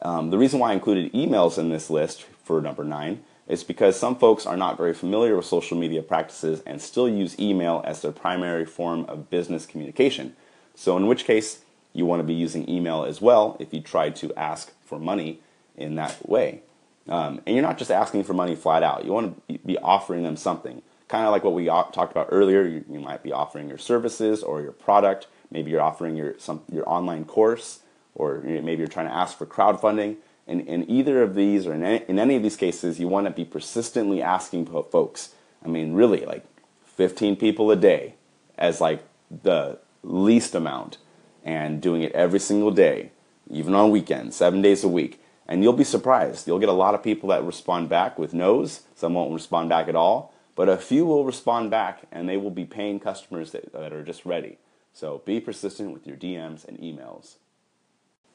Um, 0.00 0.30
the 0.30 0.38
reason 0.38 0.60
why 0.60 0.70
I 0.70 0.74
included 0.74 1.12
emails 1.12 1.58
in 1.58 1.70
this 1.70 1.90
list 1.90 2.22
for 2.44 2.60
number 2.60 2.84
nine 2.84 3.24
is 3.48 3.64
because 3.64 3.98
some 3.98 4.14
folks 4.14 4.46
are 4.46 4.56
not 4.56 4.76
very 4.76 4.94
familiar 4.94 5.34
with 5.34 5.46
social 5.46 5.76
media 5.76 6.02
practices 6.02 6.62
and 6.66 6.80
still 6.80 7.08
use 7.08 7.38
email 7.40 7.82
as 7.84 8.02
their 8.02 8.12
primary 8.12 8.64
form 8.64 9.04
of 9.06 9.30
business 9.30 9.66
communication. 9.66 10.36
So, 10.74 10.96
in 10.96 11.06
which 11.06 11.24
case, 11.24 11.60
you 11.94 12.06
want 12.06 12.20
to 12.20 12.24
be 12.24 12.34
using 12.34 12.68
email 12.68 13.04
as 13.04 13.20
well 13.20 13.56
if 13.58 13.72
you 13.72 13.80
try 13.80 14.10
to 14.10 14.32
ask 14.34 14.72
for 14.84 14.98
money 14.98 15.40
in 15.76 15.94
that 15.96 16.28
way. 16.28 16.60
Um, 17.08 17.40
and 17.46 17.56
you're 17.56 17.64
not 17.64 17.78
just 17.78 17.90
asking 17.90 18.24
for 18.24 18.34
money 18.34 18.54
flat 18.54 18.82
out, 18.82 19.04
you 19.04 19.12
want 19.12 19.42
to 19.48 19.58
be 19.58 19.78
offering 19.78 20.22
them 20.22 20.36
something. 20.36 20.82
Kind 21.08 21.24
of 21.24 21.32
like 21.32 21.44
what 21.44 21.54
we 21.54 21.66
talked 21.66 22.12
about 22.12 22.28
earlier, 22.30 22.62
you, 22.62 22.84
you 22.90 23.00
might 23.00 23.22
be 23.22 23.32
offering 23.32 23.68
your 23.68 23.78
services 23.78 24.42
or 24.42 24.60
your 24.60 24.72
product. 24.72 25.26
Maybe 25.50 25.70
you're 25.70 25.80
offering 25.80 26.16
your, 26.16 26.38
some, 26.38 26.62
your 26.70 26.88
online 26.88 27.24
course, 27.24 27.80
or 28.14 28.40
maybe 28.42 28.76
you're 28.76 28.86
trying 28.86 29.08
to 29.08 29.14
ask 29.14 29.36
for 29.38 29.46
crowdfunding. 29.46 30.16
In, 30.46 30.60
in 30.60 30.90
either 30.90 31.22
of 31.22 31.34
these, 31.34 31.66
or 31.66 31.74
in 31.74 31.82
any, 31.82 32.04
in 32.08 32.18
any 32.18 32.36
of 32.36 32.42
these 32.42 32.56
cases, 32.56 33.00
you 33.00 33.08
want 33.08 33.26
to 33.26 33.30
be 33.30 33.44
persistently 33.44 34.22
asking 34.22 34.66
folks. 34.66 35.34
I 35.64 35.68
mean, 35.68 35.94
really, 35.94 36.24
like 36.24 36.44
15 36.84 37.36
people 37.36 37.70
a 37.70 37.76
day 37.76 38.14
as 38.56 38.80
like 38.80 39.04
the 39.30 39.78
least 40.02 40.54
amount, 40.54 40.98
and 41.44 41.80
doing 41.80 42.02
it 42.02 42.12
every 42.12 42.40
single 42.40 42.70
day, 42.70 43.10
even 43.50 43.74
on 43.74 43.90
weekends, 43.90 44.36
seven 44.36 44.60
days 44.60 44.84
a 44.84 44.88
week 44.88 45.20
and 45.48 45.62
you'll 45.62 45.72
be 45.72 45.84
surprised. 45.84 46.46
You'll 46.46 46.58
get 46.58 46.68
a 46.68 46.72
lot 46.72 46.94
of 46.94 47.02
people 47.02 47.30
that 47.30 47.42
respond 47.42 47.88
back 47.88 48.18
with 48.18 48.34
no's. 48.34 48.82
Some 48.94 49.14
won't 49.14 49.32
respond 49.32 49.70
back 49.70 49.88
at 49.88 49.96
all. 49.96 50.34
But 50.58 50.68
a 50.68 50.76
few 50.76 51.06
will 51.06 51.24
respond 51.24 51.70
back 51.70 52.00
and 52.10 52.28
they 52.28 52.36
will 52.36 52.50
be 52.50 52.64
paying 52.64 52.98
customers 52.98 53.52
that, 53.52 53.72
that 53.72 53.92
are 53.92 54.02
just 54.02 54.26
ready. 54.26 54.58
So 54.92 55.22
be 55.24 55.38
persistent 55.38 55.92
with 55.92 56.04
your 56.04 56.16
DMs 56.16 56.66
and 56.66 56.76
emails. 56.78 57.36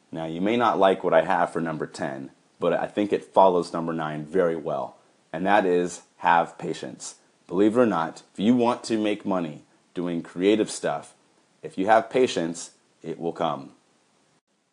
Now, 0.09 0.23
you 0.23 0.39
may 0.39 0.55
not 0.55 0.79
like 0.79 1.03
what 1.03 1.13
I 1.13 1.25
have 1.25 1.51
for 1.51 1.59
number 1.59 1.85
10, 1.85 2.31
but 2.61 2.71
I 2.71 2.87
think 2.87 3.11
it 3.11 3.25
follows 3.25 3.73
number 3.73 3.91
9 3.91 4.23
very 4.23 4.55
well. 4.55 4.95
And 5.33 5.45
that 5.45 5.65
is 5.65 6.03
have 6.19 6.57
patience. 6.57 7.15
Believe 7.45 7.75
it 7.75 7.81
or 7.81 7.85
not, 7.85 8.23
if 8.31 8.39
you 8.39 8.55
want 8.55 8.85
to 8.85 8.97
make 8.97 9.25
money 9.25 9.63
doing 9.93 10.21
creative 10.21 10.71
stuff, 10.71 11.15
if 11.61 11.77
you 11.77 11.87
have 11.87 12.09
patience, 12.09 12.71
it 13.01 13.19
will 13.19 13.33
come. 13.33 13.71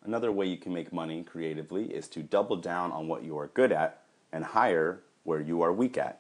Another 0.05 0.31
way 0.31 0.47
you 0.47 0.57
can 0.57 0.73
make 0.73 0.93
money 0.93 1.25
creatively 1.25 1.87
is 1.87 2.07
to 2.11 2.23
double 2.23 2.59
down 2.59 2.93
on 2.93 3.09
what 3.09 3.25
you 3.25 3.37
are 3.41 3.49
good 3.49 3.73
at 3.73 4.03
and 4.33 4.45
hire 4.45 5.01
where 5.25 5.41
you 5.41 5.63
are 5.63 5.73
weak 5.73 5.99
at. 5.99 6.20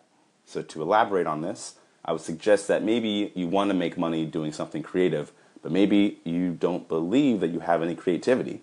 So, 0.50 0.62
to 0.62 0.82
elaborate 0.82 1.26
on 1.26 1.42
this, 1.42 1.76
I 2.04 2.12
would 2.12 2.20
suggest 2.20 2.66
that 2.68 2.82
maybe 2.82 3.32
you 3.34 3.46
want 3.46 3.70
to 3.70 3.74
make 3.74 3.96
money 3.96 4.26
doing 4.26 4.52
something 4.52 4.82
creative, 4.82 5.32
but 5.62 5.70
maybe 5.70 6.18
you 6.24 6.52
don't 6.52 6.88
believe 6.88 7.40
that 7.40 7.48
you 7.48 7.60
have 7.60 7.82
any 7.82 7.94
creativity. 7.94 8.62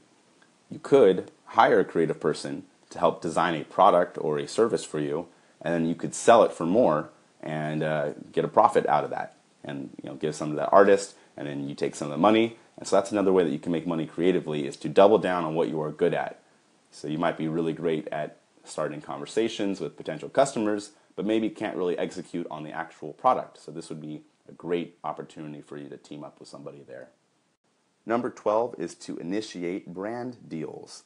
You 0.70 0.80
could 0.80 1.32
hire 1.46 1.80
a 1.80 1.86
creative 1.86 2.20
person 2.20 2.64
to 2.90 3.00
help 3.00 3.22
design 3.22 3.56
a 3.56 3.64
product 3.64 4.18
or 4.20 4.38
a 4.38 4.48
service 4.48 4.84
for 4.84 5.00
you, 5.00 5.28
and 5.62 5.74
then 5.74 5.88
you 5.88 5.96
could 5.96 6.14
sell 6.14 6.44
it 6.44 6.52
for 6.52 6.66
more 6.66 7.10
and 7.42 7.84
uh, 7.84 8.14
get 8.32 8.44
a 8.44 8.50
profit 8.50 8.86
out 8.88 9.04
of 9.04 9.10
that, 9.12 9.36
and 9.64 9.90
you 10.02 10.10
know 10.10 10.16
give 10.16 10.36
some 10.36 10.50
to 10.50 10.56
that 10.58 10.74
artist, 10.74 11.16
and 11.38 11.48
then 11.48 11.70
you 11.70 11.76
take 11.76 11.96
some 11.96 12.08
of 12.08 12.12
the 12.12 12.18
money 12.18 12.58
and 12.78 12.88
so 12.88 12.96
that's 12.96 13.12
another 13.12 13.34
way 13.34 13.44
that 13.44 13.50
you 13.50 13.60
can 13.60 13.72
make 13.72 13.88
money 13.88 14.06
creatively 14.06 14.68
is 14.68 14.78
to 14.78 14.90
double 14.90 15.18
down 15.18 15.44
on 15.44 15.56
what 15.56 15.70
you 15.70 15.82
are 15.82 15.92
good 15.92 16.14
at. 16.14 16.40
So 16.92 17.08
you 17.08 17.18
might 17.18 17.38
be 17.38 17.48
really 17.48 17.74
great 17.74 18.08
at 18.10 18.38
starting 18.64 19.02
conversations 19.02 19.80
with 19.80 19.98
potential 19.98 20.30
customers, 20.30 20.92
but 21.18 21.26
maybe 21.26 21.50
can't 21.50 21.76
really 21.76 21.98
execute 21.98 22.48
on 22.50 22.64
the 22.64 22.72
actual 22.72 23.12
product. 23.12 23.58
So 23.58 23.72
this 23.72 23.90
would 23.90 24.00
be 24.00 24.22
a 24.48 24.54
great 24.54 24.98
opportunity 25.04 25.62
for 25.62 25.76
you 25.76 25.90
to 25.90 25.98
team 25.98 26.24
up 26.24 26.40
with 26.40 26.48
somebody 26.48 26.84
there. 26.88 27.10
Number 28.06 28.30
12 28.30 28.76
is 28.78 28.96
to 28.96 29.18
initiate 29.18 29.94
brand 29.94 30.38
deals. 30.48 31.04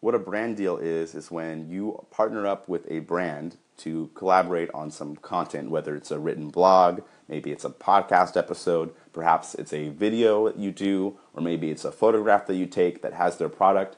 What 0.00 0.14
a 0.14 0.18
brand 0.18 0.58
deal 0.58 0.76
is, 0.76 1.14
is 1.14 1.30
when 1.30 1.68
you 1.68 2.04
partner 2.10 2.46
up 2.46 2.68
with 2.68 2.88
a 2.90 3.00
brand 3.00 3.56
to 3.78 4.10
collaborate 4.14 4.70
on 4.74 4.90
some 4.90 5.16
content, 5.16 5.70
whether 5.70 5.96
it's 5.96 6.10
a 6.10 6.18
written 6.18 6.50
blog, 6.50 7.00
maybe 7.26 7.50
it's 7.50 7.64
a 7.64 7.70
podcast 7.70 8.36
episode, 8.36 8.94
perhaps 9.14 9.54
it's 9.54 9.72
a 9.72 9.88
video 9.88 10.46
that 10.46 10.58
you 10.58 10.70
do, 10.70 11.18
or 11.32 11.42
maybe 11.42 11.70
it's 11.70 11.86
a 11.86 11.90
photograph 11.90 12.46
that 12.46 12.54
you 12.54 12.66
take 12.66 13.00
that 13.00 13.14
has 13.14 13.38
their 13.38 13.48
product. 13.48 13.96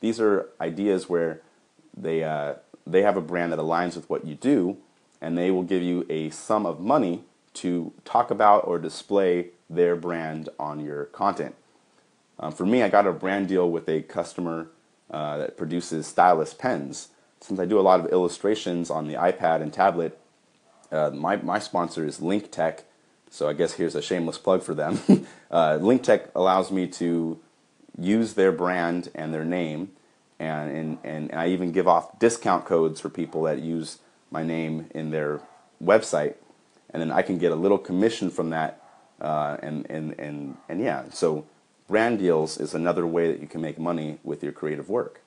These 0.00 0.20
are 0.20 0.48
ideas 0.60 1.08
where 1.08 1.42
they, 1.94 2.22
uh, 2.22 2.54
they 2.86 3.02
have 3.02 3.16
a 3.16 3.20
brand 3.20 3.52
that 3.52 3.58
aligns 3.58 3.96
with 3.96 4.08
what 4.08 4.24
you 4.24 4.36
do, 4.36 4.78
and 5.20 5.36
they 5.36 5.50
will 5.50 5.62
give 5.62 5.82
you 5.82 6.06
a 6.08 6.30
sum 6.30 6.66
of 6.66 6.80
money 6.80 7.24
to 7.54 7.92
talk 8.04 8.30
about 8.30 8.66
or 8.66 8.78
display 8.78 9.48
their 9.68 9.96
brand 9.96 10.48
on 10.58 10.80
your 10.80 11.06
content. 11.06 11.54
Um, 12.38 12.52
for 12.52 12.64
me, 12.64 12.82
I 12.82 12.88
got 12.88 13.06
a 13.06 13.12
brand 13.12 13.48
deal 13.48 13.70
with 13.70 13.88
a 13.88 14.02
customer 14.02 14.68
uh, 15.10 15.38
that 15.38 15.56
produces 15.56 16.06
stylus 16.06 16.54
pens 16.54 17.08
since 17.40 17.60
I 17.60 17.64
do 17.64 17.78
a 17.78 17.82
lot 17.82 18.00
of 18.00 18.06
illustrations 18.06 18.90
on 18.90 19.06
the 19.06 19.14
iPad 19.14 19.62
and 19.62 19.72
tablet, 19.72 20.18
uh, 20.90 21.10
my, 21.10 21.36
my 21.36 21.58
sponsor 21.58 22.06
is 22.06 22.18
LinkTech. 22.18 22.80
So 23.30 23.48
I 23.48 23.52
guess 23.52 23.74
here's 23.74 23.94
a 23.94 24.02
shameless 24.02 24.38
plug 24.38 24.62
for 24.62 24.74
them. 24.74 24.98
uh, 25.50 25.78
LinkTech 25.78 26.30
allows 26.34 26.70
me 26.70 26.86
to 26.88 27.38
use 27.98 28.34
their 28.34 28.52
brand 28.52 29.10
and 29.14 29.34
their 29.34 29.44
name, 29.44 29.90
and, 30.38 30.98
and, 31.04 31.30
and 31.30 31.32
I 31.32 31.48
even 31.48 31.72
give 31.72 31.86
off 31.86 32.18
discount 32.18 32.64
codes 32.64 33.00
for 33.00 33.08
people 33.08 33.42
that 33.42 33.60
use 33.60 33.98
my 34.30 34.42
name 34.42 34.88
in 34.94 35.10
their 35.10 35.40
website, 35.82 36.34
and 36.90 37.00
then 37.00 37.10
I 37.10 37.22
can 37.22 37.38
get 37.38 37.52
a 37.52 37.56
little 37.56 37.78
commission 37.78 38.30
from 38.30 38.50
that. 38.50 38.82
Uh, 39.20 39.56
and, 39.62 39.86
and, 39.90 40.14
and, 40.18 40.56
and 40.68 40.80
yeah, 40.80 41.04
so 41.10 41.44
brand 41.88 42.18
deals 42.18 42.58
is 42.58 42.74
another 42.74 43.06
way 43.06 43.32
that 43.32 43.40
you 43.40 43.46
can 43.46 43.60
make 43.60 43.78
money 43.78 44.18
with 44.22 44.42
your 44.42 44.52
creative 44.52 44.88
work. 44.88 45.22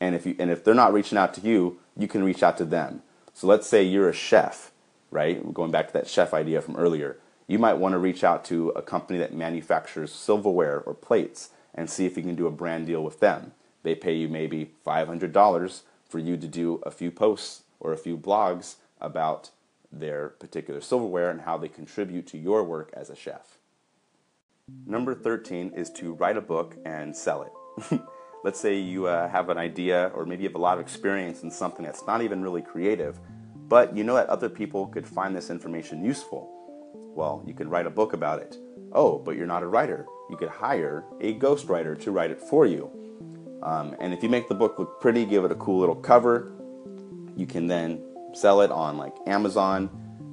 And 0.00 0.14
if, 0.14 0.26
you, 0.26 0.36
and 0.38 0.50
if 0.50 0.62
they're 0.62 0.74
not 0.74 0.92
reaching 0.92 1.18
out 1.18 1.34
to 1.34 1.40
you, 1.40 1.78
you 1.96 2.06
can 2.06 2.22
reach 2.22 2.42
out 2.42 2.56
to 2.58 2.64
them. 2.64 3.02
So 3.32 3.46
let's 3.46 3.66
say 3.66 3.82
you're 3.82 4.08
a 4.08 4.14
chef, 4.14 4.70
right? 5.10 5.52
Going 5.52 5.70
back 5.70 5.88
to 5.88 5.92
that 5.94 6.08
chef 6.08 6.32
idea 6.32 6.60
from 6.60 6.76
earlier. 6.76 7.16
You 7.48 7.58
might 7.58 7.74
want 7.74 7.92
to 7.92 7.98
reach 7.98 8.24
out 8.24 8.44
to 8.46 8.70
a 8.70 8.82
company 8.82 9.18
that 9.18 9.34
manufactures 9.34 10.12
silverware 10.12 10.80
or 10.80 10.94
plates 10.94 11.50
and 11.74 11.88
see 11.88 12.06
if 12.06 12.16
you 12.16 12.22
can 12.22 12.34
do 12.34 12.46
a 12.46 12.50
brand 12.50 12.86
deal 12.86 13.02
with 13.02 13.20
them. 13.20 13.52
They 13.82 13.94
pay 13.94 14.14
you 14.14 14.28
maybe 14.28 14.72
$500 14.86 15.82
for 16.08 16.18
you 16.18 16.36
to 16.36 16.46
do 16.46 16.80
a 16.84 16.90
few 16.90 17.10
posts 17.10 17.62
or 17.80 17.92
a 17.92 17.98
few 17.98 18.16
blogs 18.16 18.76
about 19.00 19.50
their 19.92 20.28
particular 20.28 20.80
silverware 20.80 21.30
and 21.30 21.42
how 21.42 21.56
they 21.56 21.68
contribute 21.68 22.26
to 22.26 22.38
your 22.38 22.64
work 22.64 22.90
as 22.94 23.10
a 23.10 23.16
chef. 23.16 23.58
Number 24.84 25.14
13 25.14 25.72
is 25.76 25.90
to 25.90 26.12
write 26.12 26.36
a 26.36 26.40
book 26.40 26.76
and 26.84 27.16
sell 27.16 27.42
it. 27.42 28.00
let's 28.46 28.60
say 28.60 28.78
you 28.78 29.06
uh, 29.06 29.28
have 29.28 29.48
an 29.48 29.58
idea 29.58 30.12
or 30.14 30.24
maybe 30.24 30.44
you 30.44 30.48
have 30.48 30.54
a 30.54 30.58
lot 30.58 30.78
of 30.78 30.80
experience 30.80 31.42
in 31.42 31.50
something 31.50 31.84
that's 31.84 32.06
not 32.06 32.22
even 32.22 32.42
really 32.42 32.62
creative, 32.62 33.18
but 33.68 33.96
you 33.96 34.04
know 34.04 34.14
that 34.14 34.28
other 34.28 34.48
people 34.48 34.86
could 34.86 35.04
find 35.04 35.34
this 35.34 35.50
information 35.50 36.04
useful. 36.04 36.48
Well, 37.16 37.42
you 37.44 37.54
can 37.54 37.68
write 37.68 37.86
a 37.86 37.90
book 37.90 38.12
about 38.12 38.40
it. 38.40 38.56
Oh, 38.92 39.18
but 39.18 39.36
you're 39.36 39.48
not 39.48 39.64
a 39.64 39.66
writer. 39.66 40.06
You 40.30 40.36
could 40.36 40.48
hire 40.48 41.04
a 41.20 41.34
ghostwriter 41.34 42.00
to 42.02 42.12
write 42.12 42.30
it 42.30 42.40
for 42.40 42.66
you. 42.66 42.88
Um, 43.64 43.96
and 43.98 44.14
if 44.14 44.22
you 44.22 44.28
make 44.28 44.48
the 44.48 44.54
book 44.54 44.78
look 44.78 45.00
pretty, 45.00 45.24
give 45.24 45.44
it 45.44 45.50
a 45.50 45.56
cool 45.56 45.80
little 45.80 45.96
cover, 45.96 46.52
you 47.36 47.46
can 47.46 47.66
then 47.66 48.02
sell 48.34 48.62
it 48.62 48.70
on 48.70 48.96
like 48.96 49.14
Amazon, 49.26 49.90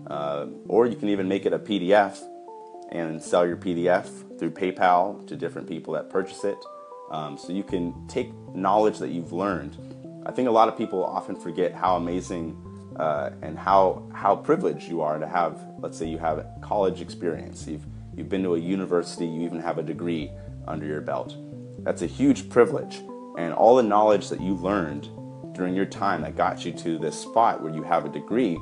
uh, 0.07 0.47
or 0.67 0.87
you 0.87 0.95
can 0.95 1.09
even 1.09 1.27
make 1.27 1.45
it 1.45 1.53
a 1.53 1.59
PDF 1.59 2.19
and 2.91 3.21
sell 3.21 3.45
your 3.45 3.57
PDF 3.57 4.07
through 4.39 4.51
PayPal 4.51 5.25
to 5.27 5.35
different 5.35 5.67
people 5.67 5.93
that 5.93 6.09
purchase 6.09 6.43
it. 6.43 6.57
Um, 7.11 7.37
so 7.37 7.51
you 7.51 7.63
can 7.63 8.07
take 8.07 8.33
knowledge 8.55 8.99
that 8.99 9.09
you've 9.09 9.33
learned. 9.33 9.77
I 10.25 10.31
think 10.31 10.47
a 10.47 10.51
lot 10.51 10.67
of 10.67 10.77
people 10.77 11.03
often 11.03 11.35
forget 11.35 11.73
how 11.73 11.97
amazing 11.97 12.57
uh, 12.95 13.31
and 13.41 13.57
how 13.57 14.07
how 14.13 14.35
privileged 14.35 14.87
you 14.87 15.01
are 15.01 15.19
to 15.19 15.27
have. 15.27 15.59
Let's 15.79 15.97
say 15.97 16.07
you 16.07 16.17
have 16.19 16.45
college 16.61 17.01
experience. 17.01 17.67
You've 17.67 17.85
you've 18.15 18.29
been 18.29 18.43
to 18.43 18.55
a 18.55 18.59
university. 18.59 19.25
You 19.25 19.41
even 19.41 19.59
have 19.59 19.77
a 19.77 19.83
degree 19.83 20.31
under 20.67 20.85
your 20.85 21.01
belt. 21.01 21.35
That's 21.79 22.01
a 22.01 22.07
huge 22.07 22.49
privilege, 22.49 23.01
and 23.37 23.53
all 23.53 23.75
the 23.75 23.83
knowledge 23.83 24.29
that 24.29 24.39
you 24.39 24.53
learned 24.55 25.09
during 25.53 25.75
your 25.75 25.85
time 25.85 26.21
that 26.21 26.35
got 26.35 26.65
you 26.65 26.71
to 26.71 26.97
this 26.97 27.19
spot 27.19 27.61
where 27.61 27.73
you 27.73 27.83
have 27.83 28.05
a 28.05 28.09
degree, 28.09 28.57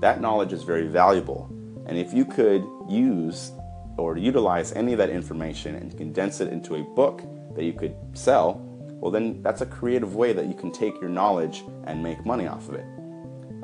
that 0.00 0.20
knowledge 0.20 0.52
is 0.52 0.62
very 0.62 0.86
valuable. 0.86 1.48
And 1.86 1.98
if 1.98 2.12
you 2.12 2.24
could 2.24 2.64
use 2.88 3.52
or 3.96 4.16
utilize 4.16 4.72
any 4.72 4.92
of 4.92 4.98
that 4.98 5.10
information 5.10 5.74
and 5.74 5.96
condense 5.96 6.40
it 6.40 6.48
into 6.48 6.76
a 6.76 6.82
book 6.82 7.22
that 7.56 7.64
you 7.64 7.72
could 7.72 7.96
sell, 8.14 8.64
well, 9.00 9.10
then 9.10 9.42
that's 9.42 9.60
a 9.60 9.66
creative 9.66 10.14
way 10.14 10.32
that 10.32 10.46
you 10.46 10.54
can 10.54 10.70
take 10.70 11.00
your 11.00 11.10
knowledge 11.10 11.64
and 11.84 12.02
make 12.02 12.24
money 12.24 12.46
off 12.46 12.68
of 12.68 12.74
it. 12.74 12.86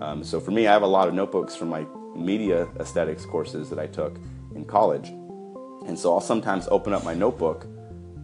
Um, 0.00 0.24
so 0.24 0.40
for 0.40 0.50
me, 0.50 0.66
I 0.66 0.72
have 0.72 0.82
a 0.82 0.86
lot 0.86 1.08
of 1.08 1.14
notebooks 1.14 1.54
from 1.54 1.68
my 1.68 1.86
media 2.16 2.68
aesthetics 2.80 3.24
courses 3.24 3.70
that 3.70 3.78
I 3.78 3.86
took 3.86 4.18
in 4.54 4.64
college. 4.64 5.08
And 5.86 5.98
so 5.98 6.12
I'll 6.12 6.20
sometimes 6.20 6.66
open 6.68 6.92
up 6.92 7.04
my 7.04 7.14
notebook 7.14 7.66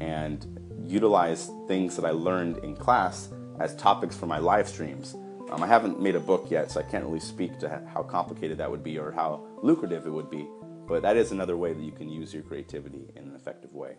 and 0.00 0.46
utilize 0.86 1.50
things 1.68 1.94
that 1.96 2.04
I 2.04 2.10
learned 2.10 2.58
in 2.58 2.74
class 2.74 3.28
as 3.60 3.76
topics 3.76 4.16
for 4.16 4.26
my 4.26 4.38
live 4.38 4.66
streams. 4.66 5.14
Um, 5.50 5.62
I 5.62 5.66
haven't 5.66 6.00
made 6.00 6.16
a 6.16 6.20
book 6.20 6.50
yet, 6.50 6.70
so 6.70 6.80
I 6.80 6.82
can't 6.84 7.04
really 7.04 7.20
speak 7.20 7.58
to 7.58 7.82
how 7.92 8.02
complicated 8.02 8.58
that 8.58 8.70
would 8.70 8.82
be 8.82 8.98
or 8.98 9.12
how 9.12 9.46
lucrative 9.62 10.06
it 10.06 10.10
would 10.10 10.30
be. 10.30 10.46
but 10.88 11.02
that 11.02 11.16
is 11.16 11.30
another 11.30 11.56
way 11.56 11.72
that 11.72 11.82
you 11.82 11.92
can 11.92 12.08
use 12.08 12.34
your 12.34 12.42
creativity 12.42 13.12
in 13.14 13.22
an 13.22 13.36
effective 13.36 13.72
way. 13.72 13.94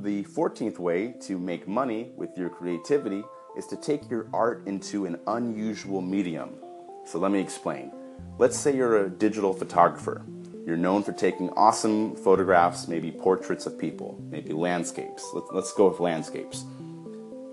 The 0.00 0.22
14th 0.24 0.78
way 0.78 1.14
to 1.22 1.38
make 1.38 1.66
money 1.66 2.12
with 2.16 2.30
your 2.36 2.50
creativity 2.50 3.24
is 3.56 3.66
to 3.66 3.76
take 3.76 4.08
your 4.08 4.28
art 4.32 4.62
into 4.66 5.06
an 5.06 5.18
unusual 5.26 6.00
medium. 6.00 6.50
So 7.04 7.18
let 7.18 7.32
me 7.32 7.40
explain. 7.40 7.90
Let's 8.38 8.56
say 8.56 8.76
you're 8.76 9.06
a 9.06 9.10
digital 9.10 9.52
photographer. 9.52 10.24
You're 10.64 10.76
known 10.76 11.02
for 11.02 11.12
taking 11.12 11.50
awesome 11.50 12.14
photographs, 12.14 12.86
maybe 12.86 13.10
portraits 13.10 13.66
of 13.66 13.76
people, 13.76 14.22
maybe 14.30 14.52
landscapes. 14.52 15.28
Let's, 15.34 15.48
let's 15.52 15.72
go 15.72 15.88
with 15.88 15.98
landscapes. 15.98 16.64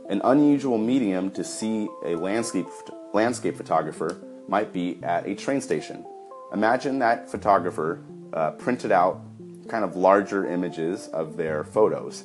An 0.08 0.22
unusual 0.24 0.78
medium 0.78 1.32
to 1.32 1.44
see 1.44 1.90
a 2.04 2.16
landscape, 2.16 2.68
landscape 3.14 3.58
photographer 3.58 4.22
might 4.48 4.72
be 4.72 5.00
at 5.02 5.26
a 5.26 5.34
train 5.34 5.62
station. 5.62 6.06
Imagine 6.54 7.00
that 7.00 7.30
photographer 7.30 8.04
uh, 8.34 8.52
printed 8.52 8.92
out 8.92 9.22
kind 9.68 9.84
of 9.84 9.96
larger 9.96 10.46
images 10.46 11.08
of 11.08 11.38
their 11.38 11.64
photos 11.64 12.24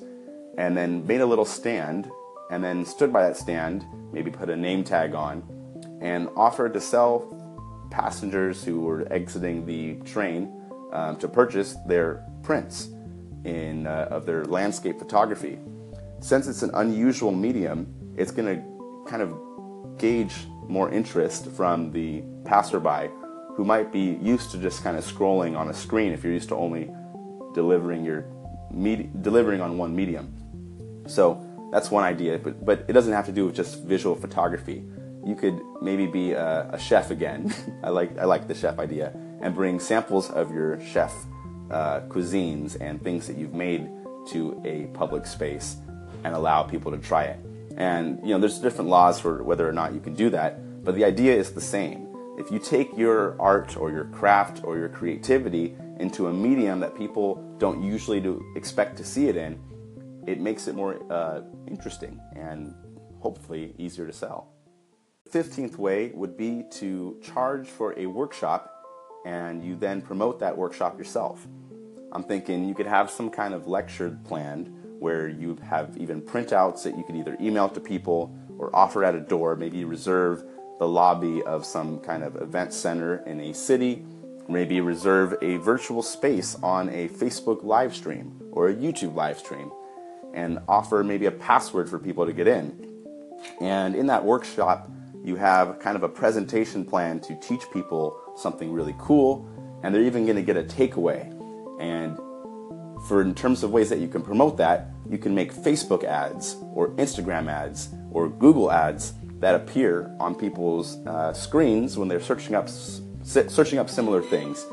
and 0.59 0.77
then 0.77 1.07
made 1.07 1.23
a 1.23 1.27
little 1.27 1.47
stand 1.47 2.11
and 2.51 2.63
then 2.63 2.85
stood 2.85 3.13
by 3.13 3.23
that 3.23 3.37
stand, 3.37 3.87
maybe 4.13 4.31
put 4.31 4.51
a 4.51 4.57
name 4.57 4.85
tag 4.85 5.15
on, 5.15 5.43
and 6.03 6.29
offered 6.37 6.75
to 6.75 6.81
sell 6.81 7.37
passengers 7.91 8.63
who 8.63 8.81
were 8.81 9.11
exiting 9.11 9.65
the 9.65 9.95
train 10.09 10.53
um, 10.93 11.17
to 11.17 11.29
purchase 11.29 11.77
their 11.87 12.27
prints 12.43 12.89
in, 13.45 13.87
uh, 13.87 14.09
of 14.11 14.27
their 14.27 14.45
landscape 14.45 14.99
photography. 14.99 15.59
Since 16.21 16.47
it's 16.49 16.63
an 16.63 16.71
unusual 16.75 17.33
medium, 17.33 17.87
it's 18.17 18.31
going 18.31 18.55
to 18.55 19.11
kind 19.11 19.23
of 19.23 19.99
gauge 19.99 20.35
more 20.69 20.91
interest 20.91 21.51
from 21.51 21.91
the 21.93 22.23
passerby 22.45 23.11
who 23.57 23.65
might 23.65 23.93
be 23.93 24.19
used 24.23 24.51
to 24.53 24.59
just 24.59 24.83
kind 24.83 24.97
of 24.97 25.05
scrolling 25.05 25.59
on 25.59 25.69
a 25.69 25.75
screen 25.75 26.13
if 26.13 26.23
you're 26.23 26.33
used 26.33 26.49
to 26.51 26.57
only 26.57 26.91
delivering 27.55 28.05
your 28.05 28.25
med- 28.71 29.23
delivering 29.23 29.61
on 29.61 29.77
one 29.77 29.95
medium. 29.95 30.33
So 31.07 31.45
that's 31.73 31.91
one 31.91 32.05
idea, 32.05 32.39
but 32.39 32.65
but 32.65 32.85
it 32.89 32.93
doesn't 32.93 33.13
have 33.13 33.27
to 33.27 33.33
do 33.33 33.47
with 33.47 33.55
just 33.55 33.83
visual 33.85 34.15
photography. 34.15 34.85
You 35.25 35.35
could 35.35 35.61
maybe 35.83 36.07
be 36.07 36.33
a, 36.33 36.71
a 36.73 36.79
chef 36.79 37.11
again. 37.11 37.53
I 37.83 37.91
like 37.91 38.17
I 38.19 38.25
like 38.25 38.47
the 38.47 38.55
chef 38.55 38.79
idea, 38.79 39.13
and 39.41 39.55
bring 39.55 39.81
samples 39.81 40.31
of 40.31 40.53
your 40.53 40.81
chef 40.81 41.13
uh, 41.71 42.01
cuisines 42.09 42.77
and 42.81 43.03
things 43.03 43.27
that 43.27 43.37
you've 43.37 43.55
made 43.55 43.89
to 44.29 44.61
a 44.65 44.87
public 44.97 45.27
space, 45.27 45.77
and 46.25 46.35
allow 46.35 46.63
people 46.63 46.91
to 46.93 46.99
try 46.99 47.25
it. 47.25 47.39
And 47.77 48.21
you 48.23 48.35
know, 48.35 48.39
there's 48.39 48.59
different 48.59 48.91
laws 48.91 49.19
for 49.21 49.43
whether 49.43 49.69
or 49.69 49.73
not 49.73 49.95
you 49.95 50.01
can 50.01 50.15
do 50.15 50.31
that, 50.31 50.85
but 50.85 50.95
the 50.95 51.05
idea 51.05 51.35
is 51.35 51.53
the 51.53 51.61
same. 51.61 52.09
If 52.39 52.51
you 52.51 52.59
take 52.59 52.97
your 52.97 53.41
art 53.41 53.77
or 53.77 53.91
your 53.91 54.05
craft 54.07 54.65
or 54.65 54.79
your 54.79 54.89
creativity 54.89 55.77
into 55.99 56.29
a 56.29 56.33
medium 56.33 56.81
that 56.81 56.97
people 56.97 57.37
don't 57.59 57.83
usually 57.83 58.21
do, 58.21 58.43
expect 58.57 58.97
to 58.97 59.05
see 59.05 59.29
it 59.29 59.37
in, 59.37 59.59
it 60.27 60.41
makes 60.41 60.69
it 60.69 60.75
more 60.75 61.01
uh, 61.13 61.43
interesting 61.69 62.21
and 62.37 62.75
hopefully 63.21 63.75
easier 63.79 64.07
to 64.07 64.13
sell. 64.13 64.49
The 65.31 65.39
15th 65.39 65.77
way 65.77 66.11
would 66.15 66.37
be 66.37 66.65
to 66.73 67.21
charge 67.23 67.69
for 67.69 67.99
a 67.99 68.07
workshop 68.07 68.75
and 69.27 69.63
you 69.63 69.77
then 69.77 70.01
promote 70.01 70.41
that 70.41 70.57
workshop 70.57 70.99
yourself. 70.99 71.47
I'm 72.13 72.25
thinking 72.25 72.67
you 72.67 72.75
could 72.75 72.87
have 72.87 73.11
some 73.11 73.31
kind 73.31 73.55
of 73.55 73.67
lecture 73.67 74.19
planned 74.25 74.73
where 75.01 75.29
you 75.29 75.57
have 75.63 75.97
even 75.99 76.23
printouts 76.23 76.85
that 76.85 76.97
you 76.97 77.03
could 77.03 77.17
either 77.17 77.37
email 77.41 77.69
to 77.69 77.81
people 77.81 78.33
or 78.59 78.75
offer 78.75 79.05
at 79.05 79.17
a 79.17 79.21
door, 79.21 79.57
maybe 79.57 79.85
reserve 79.85 80.45
the 80.79 80.87
lobby 80.87 81.43
of 81.43 81.67
some 81.67 81.99
kind 81.99 82.23
of 82.23 82.37
event 82.37 82.73
center 82.73 83.17
in 83.27 83.41
a 83.41 83.53
city 83.53 84.05
Maybe 84.51 84.81
reserve 84.81 85.37
a 85.43 85.59
virtual 85.59 86.03
space 86.03 86.57
on 86.61 86.89
a 86.89 87.07
Facebook 87.09 87.63
live 87.63 87.95
stream 87.95 88.33
or 88.51 88.69
a 88.69 88.75
YouTube 88.75 89.15
live 89.15 89.39
stream 89.39 89.71
and 90.35 90.59
offer 90.67 91.05
maybe 91.05 91.27
a 91.27 91.31
password 91.31 91.89
for 91.89 92.01
people 92.01 92.27
to 92.27 92.33
get 92.33 92.49
in. 92.49 93.07
And 93.61 93.95
in 93.95 94.09
that 94.09 94.25
workshop, 94.25 94.91
you 95.23 95.37
have 95.37 95.79
kind 95.79 95.95
of 95.95 96.03
a 96.03 96.09
presentation 96.09 96.85
plan 96.85 97.21
to 97.21 97.37
teach 97.37 97.63
people 97.73 98.21
something 98.37 98.73
really 98.73 98.97
cool, 98.99 99.49
and 99.85 99.95
they're 99.95 100.03
even 100.03 100.25
going 100.25 100.35
to 100.35 100.43
get 100.43 100.57
a 100.57 100.65
takeaway. 100.65 101.31
And 101.81 102.19
for 103.09 103.23
in 103.23 103.35
terms 103.35 103.63
of 103.63 103.71
ways 103.71 103.89
that 103.89 103.99
you 103.99 104.09
can 104.09 104.23
promote 104.23 104.57
that, 104.59 104.91
you 105.09 105.19
can 105.19 105.35
make 105.35 105.53
Facebook 105.53 106.05
ads 106.05 106.57
or 106.75 106.91
Instagram 106.91 107.51
ads 107.51 107.89
or 108.13 108.29
Google 108.29 108.71
ads 108.71 109.15
that 109.41 109.55
appear 109.55 110.15
on 110.21 110.35
people's 110.35 110.97
uh, 111.07 111.33
screens 111.33 111.97
when 111.97 112.09
they're 112.09 112.21
searching 112.21 112.55
up 112.55 112.69
searching 113.23 113.79
up 113.79 113.89
similar 113.89 114.23
things, 114.23 114.67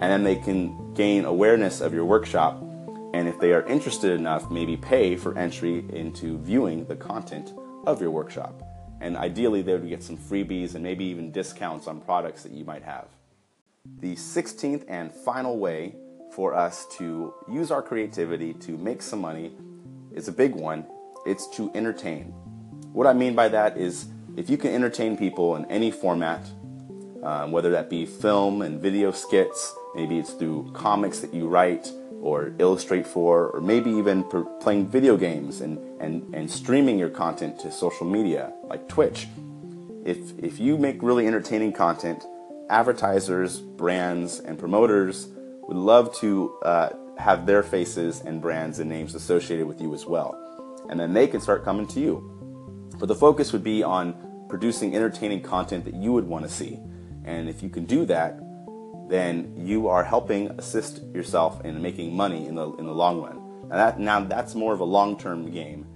and 0.00 0.10
then 0.10 0.24
they 0.24 0.36
can 0.36 0.94
gain 0.94 1.24
awareness 1.24 1.80
of 1.80 1.92
your 1.92 2.04
workshop. 2.04 2.62
And 3.14 3.26
if 3.26 3.38
they 3.40 3.52
are 3.52 3.66
interested 3.66 4.12
enough, 4.12 4.50
maybe 4.50 4.76
pay 4.76 5.16
for 5.16 5.36
entry 5.38 5.84
into 5.92 6.38
viewing 6.38 6.84
the 6.86 6.96
content 6.96 7.52
of 7.86 8.00
your 8.00 8.10
workshop. 8.10 8.62
And 9.00 9.16
ideally, 9.16 9.62
they 9.62 9.72
would 9.72 9.88
get 9.88 10.02
some 10.02 10.16
freebies 10.16 10.74
and 10.74 10.82
maybe 10.82 11.04
even 11.04 11.30
discounts 11.30 11.86
on 11.86 12.00
products 12.00 12.42
that 12.42 12.52
you 12.52 12.64
might 12.64 12.82
have. 12.82 13.06
The 14.00 14.14
16th 14.14 14.84
and 14.88 15.12
final 15.12 15.58
way 15.58 15.94
for 16.32 16.54
us 16.54 16.86
to 16.98 17.34
use 17.50 17.70
our 17.70 17.82
creativity 17.82 18.54
to 18.54 18.76
make 18.76 19.02
some 19.02 19.20
money 19.20 19.52
is 20.12 20.28
a 20.28 20.32
big 20.32 20.54
one. 20.54 20.86
It's 21.26 21.46
to 21.56 21.70
entertain. 21.74 22.26
What 22.92 23.06
I 23.06 23.12
mean 23.12 23.34
by 23.34 23.48
that 23.48 23.76
is 23.76 24.06
if 24.36 24.48
you 24.48 24.56
can 24.56 24.72
entertain 24.72 25.16
people 25.16 25.56
in 25.56 25.64
any 25.66 25.90
format, 25.90 26.46
um, 27.22 27.50
whether 27.50 27.70
that 27.70 27.90
be 27.90 28.06
film 28.06 28.62
and 28.62 28.80
video 28.80 29.10
skits, 29.10 29.74
maybe 29.94 30.18
it's 30.18 30.32
through 30.32 30.70
comics 30.74 31.20
that 31.20 31.34
you 31.34 31.48
write 31.48 31.90
or 32.20 32.52
illustrate 32.58 33.06
for, 33.06 33.48
or 33.48 33.60
maybe 33.60 33.90
even 33.90 34.24
per- 34.24 34.44
playing 34.60 34.86
video 34.86 35.16
games 35.16 35.60
and, 35.60 35.78
and, 36.00 36.34
and 36.34 36.50
streaming 36.50 36.98
your 36.98 37.10
content 37.10 37.58
to 37.60 37.70
social 37.70 38.06
media 38.06 38.52
like 38.64 38.88
Twitch. 38.88 39.28
If, 40.04 40.18
if 40.38 40.58
you 40.58 40.78
make 40.78 41.02
really 41.02 41.26
entertaining 41.26 41.72
content, 41.72 42.24
advertisers, 42.70 43.60
brands, 43.60 44.40
and 44.40 44.58
promoters 44.58 45.28
would 45.68 45.76
love 45.76 46.14
to 46.16 46.58
uh, 46.62 46.88
have 47.18 47.46
their 47.46 47.62
faces 47.62 48.22
and 48.22 48.40
brands 48.40 48.78
and 48.78 48.88
names 48.88 49.14
associated 49.14 49.66
with 49.66 49.80
you 49.80 49.94
as 49.94 50.06
well. 50.06 50.36
And 50.88 50.98
then 50.98 51.12
they 51.12 51.26
can 51.26 51.40
start 51.40 51.62
coming 51.62 51.86
to 51.88 52.00
you. 52.00 52.90
But 52.98 53.06
the 53.06 53.14
focus 53.14 53.52
would 53.52 53.62
be 53.62 53.82
on 53.82 54.46
producing 54.48 54.96
entertaining 54.96 55.42
content 55.42 55.84
that 55.84 55.94
you 55.94 56.12
would 56.12 56.26
want 56.26 56.44
to 56.44 56.50
see. 56.50 56.80
And 57.24 57.48
if 57.48 57.62
you 57.62 57.68
can 57.68 57.84
do 57.84 58.06
that, 58.06 58.40
then 59.08 59.54
you 59.56 59.88
are 59.88 60.02
helping 60.02 60.48
assist 60.58 61.02
yourself 61.14 61.64
in 61.64 61.80
making 61.82 62.16
money 62.16 62.46
in 62.46 62.54
the 62.54 62.72
in 62.72 62.86
the 62.86 62.92
long 62.92 63.20
run. 63.20 63.68
Now 63.68 63.76
that 63.76 64.00
now 64.00 64.20
that's 64.20 64.54
more 64.54 64.72
of 64.72 64.80
a 64.80 64.84
long-term 64.84 65.50
game, 65.50 65.86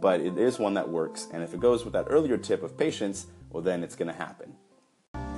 but 0.00 0.20
it 0.20 0.38
is 0.38 0.58
one 0.58 0.74
that 0.74 0.88
works. 0.88 1.28
And 1.32 1.42
if 1.42 1.52
it 1.54 1.60
goes 1.60 1.84
with 1.84 1.92
that 1.92 2.06
earlier 2.08 2.38
tip 2.38 2.62
of 2.62 2.76
patience, 2.76 3.26
well 3.50 3.62
then 3.62 3.82
it's 3.82 3.96
going 3.96 4.08
to 4.08 4.16
happen. 4.16 4.54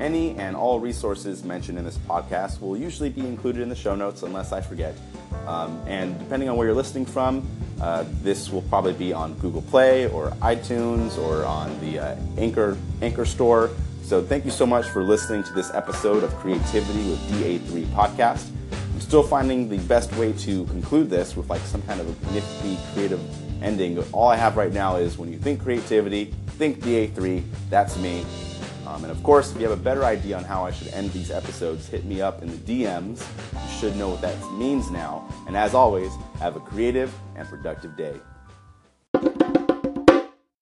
Any 0.03 0.35
and 0.37 0.57
all 0.57 0.81
resources 0.81 1.45
mentioned 1.45 1.79
in 1.79 1.85
this 1.85 1.97
podcast 1.97 2.61
will 2.61 2.77
usually 2.77 3.09
be 3.09 3.21
included 3.21 3.63
in 3.63 3.69
the 3.69 3.77
show 3.77 3.95
notes 3.95 4.23
unless 4.23 4.53
I 4.53 4.61
forget. 4.61 4.95
Um, 5.47 5.81
and 5.87 6.19
depending 6.19 6.49
on 6.49 6.57
where 6.57 6.67
you're 6.67 6.77
listening 6.77 7.07
from, 7.07 7.49
uh, 7.81 8.05
this 8.21 8.51
will 8.51 8.63
probably 8.63 8.93
be 8.93 9.13
on 9.13 9.35
Google 9.35 9.63
Play 9.63 10.09
or 10.09 10.31
iTunes 10.43 11.17
or 11.19 11.45
on 11.45 11.79
the 11.81 11.99
uh, 12.01 12.17
Anchor 12.37 12.77
Anchor 13.01 13.25
Store 13.25 13.71
so 14.03 14.21
thank 14.21 14.45
you 14.45 14.51
so 14.51 14.67
much 14.67 14.87
for 14.89 15.03
listening 15.03 15.43
to 15.45 15.53
this 15.55 15.73
episode 15.73 16.23
of 16.23 16.35
Creativity 16.35 17.09
with 17.09 17.19
DA3 17.31 17.85
podcast. 17.95 18.51
I'm 18.93 19.01
still 19.01 19.23
finding 19.23 19.69
the 19.71 19.79
best 19.79 20.13
way 20.17 20.33
to 20.33 20.67
conclude 20.67 21.09
this 21.09 21.37
with 21.37 21.49
like 21.49 21.63
some 21.63 21.81
kind 21.83 22.01
of 22.01 22.09
a 22.09 22.33
nifty 22.35 22.77
creative 22.93 23.21
ending. 23.63 23.99
All 24.13 24.29
I 24.29 24.37
have 24.37 24.57
right 24.57 24.73
now 24.73 24.97
is 24.97 25.17
when 25.17 25.33
you 25.33 25.39
think 25.39 25.63
creativity, 25.63 26.27
think 26.59 26.81
DA3. 26.81 27.43
That's 27.71 27.97
me. 27.97 28.27
Um, 28.93 29.05
and 29.05 29.11
of 29.11 29.23
course, 29.23 29.51
if 29.53 29.57
you 29.57 29.67
have 29.67 29.79
a 29.79 29.83
better 29.83 30.05
idea 30.05 30.37
on 30.37 30.45
how 30.45 30.67
I 30.67 30.71
should 30.71 30.89
end 30.89 31.13
these 31.13 31.31
episodes, 31.31 31.89
hit 31.89 32.05
me 32.05 32.21
up 32.21 32.43
in 32.43 32.51
the 32.51 32.59
DMs. 32.59 33.25
You 33.55 33.79
should 33.81 33.97
know 33.97 34.11
what 34.11 34.21
that 34.21 34.37
means 34.53 34.91
now. 34.91 35.27
And 35.47 35.57
as 35.57 35.73
always, 35.73 36.13
have 36.41 36.57
a 36.57 36.61
creative 36.61 37.11
and 37.35 37.49
productive 37.49 37.97
day. 37.97 38.21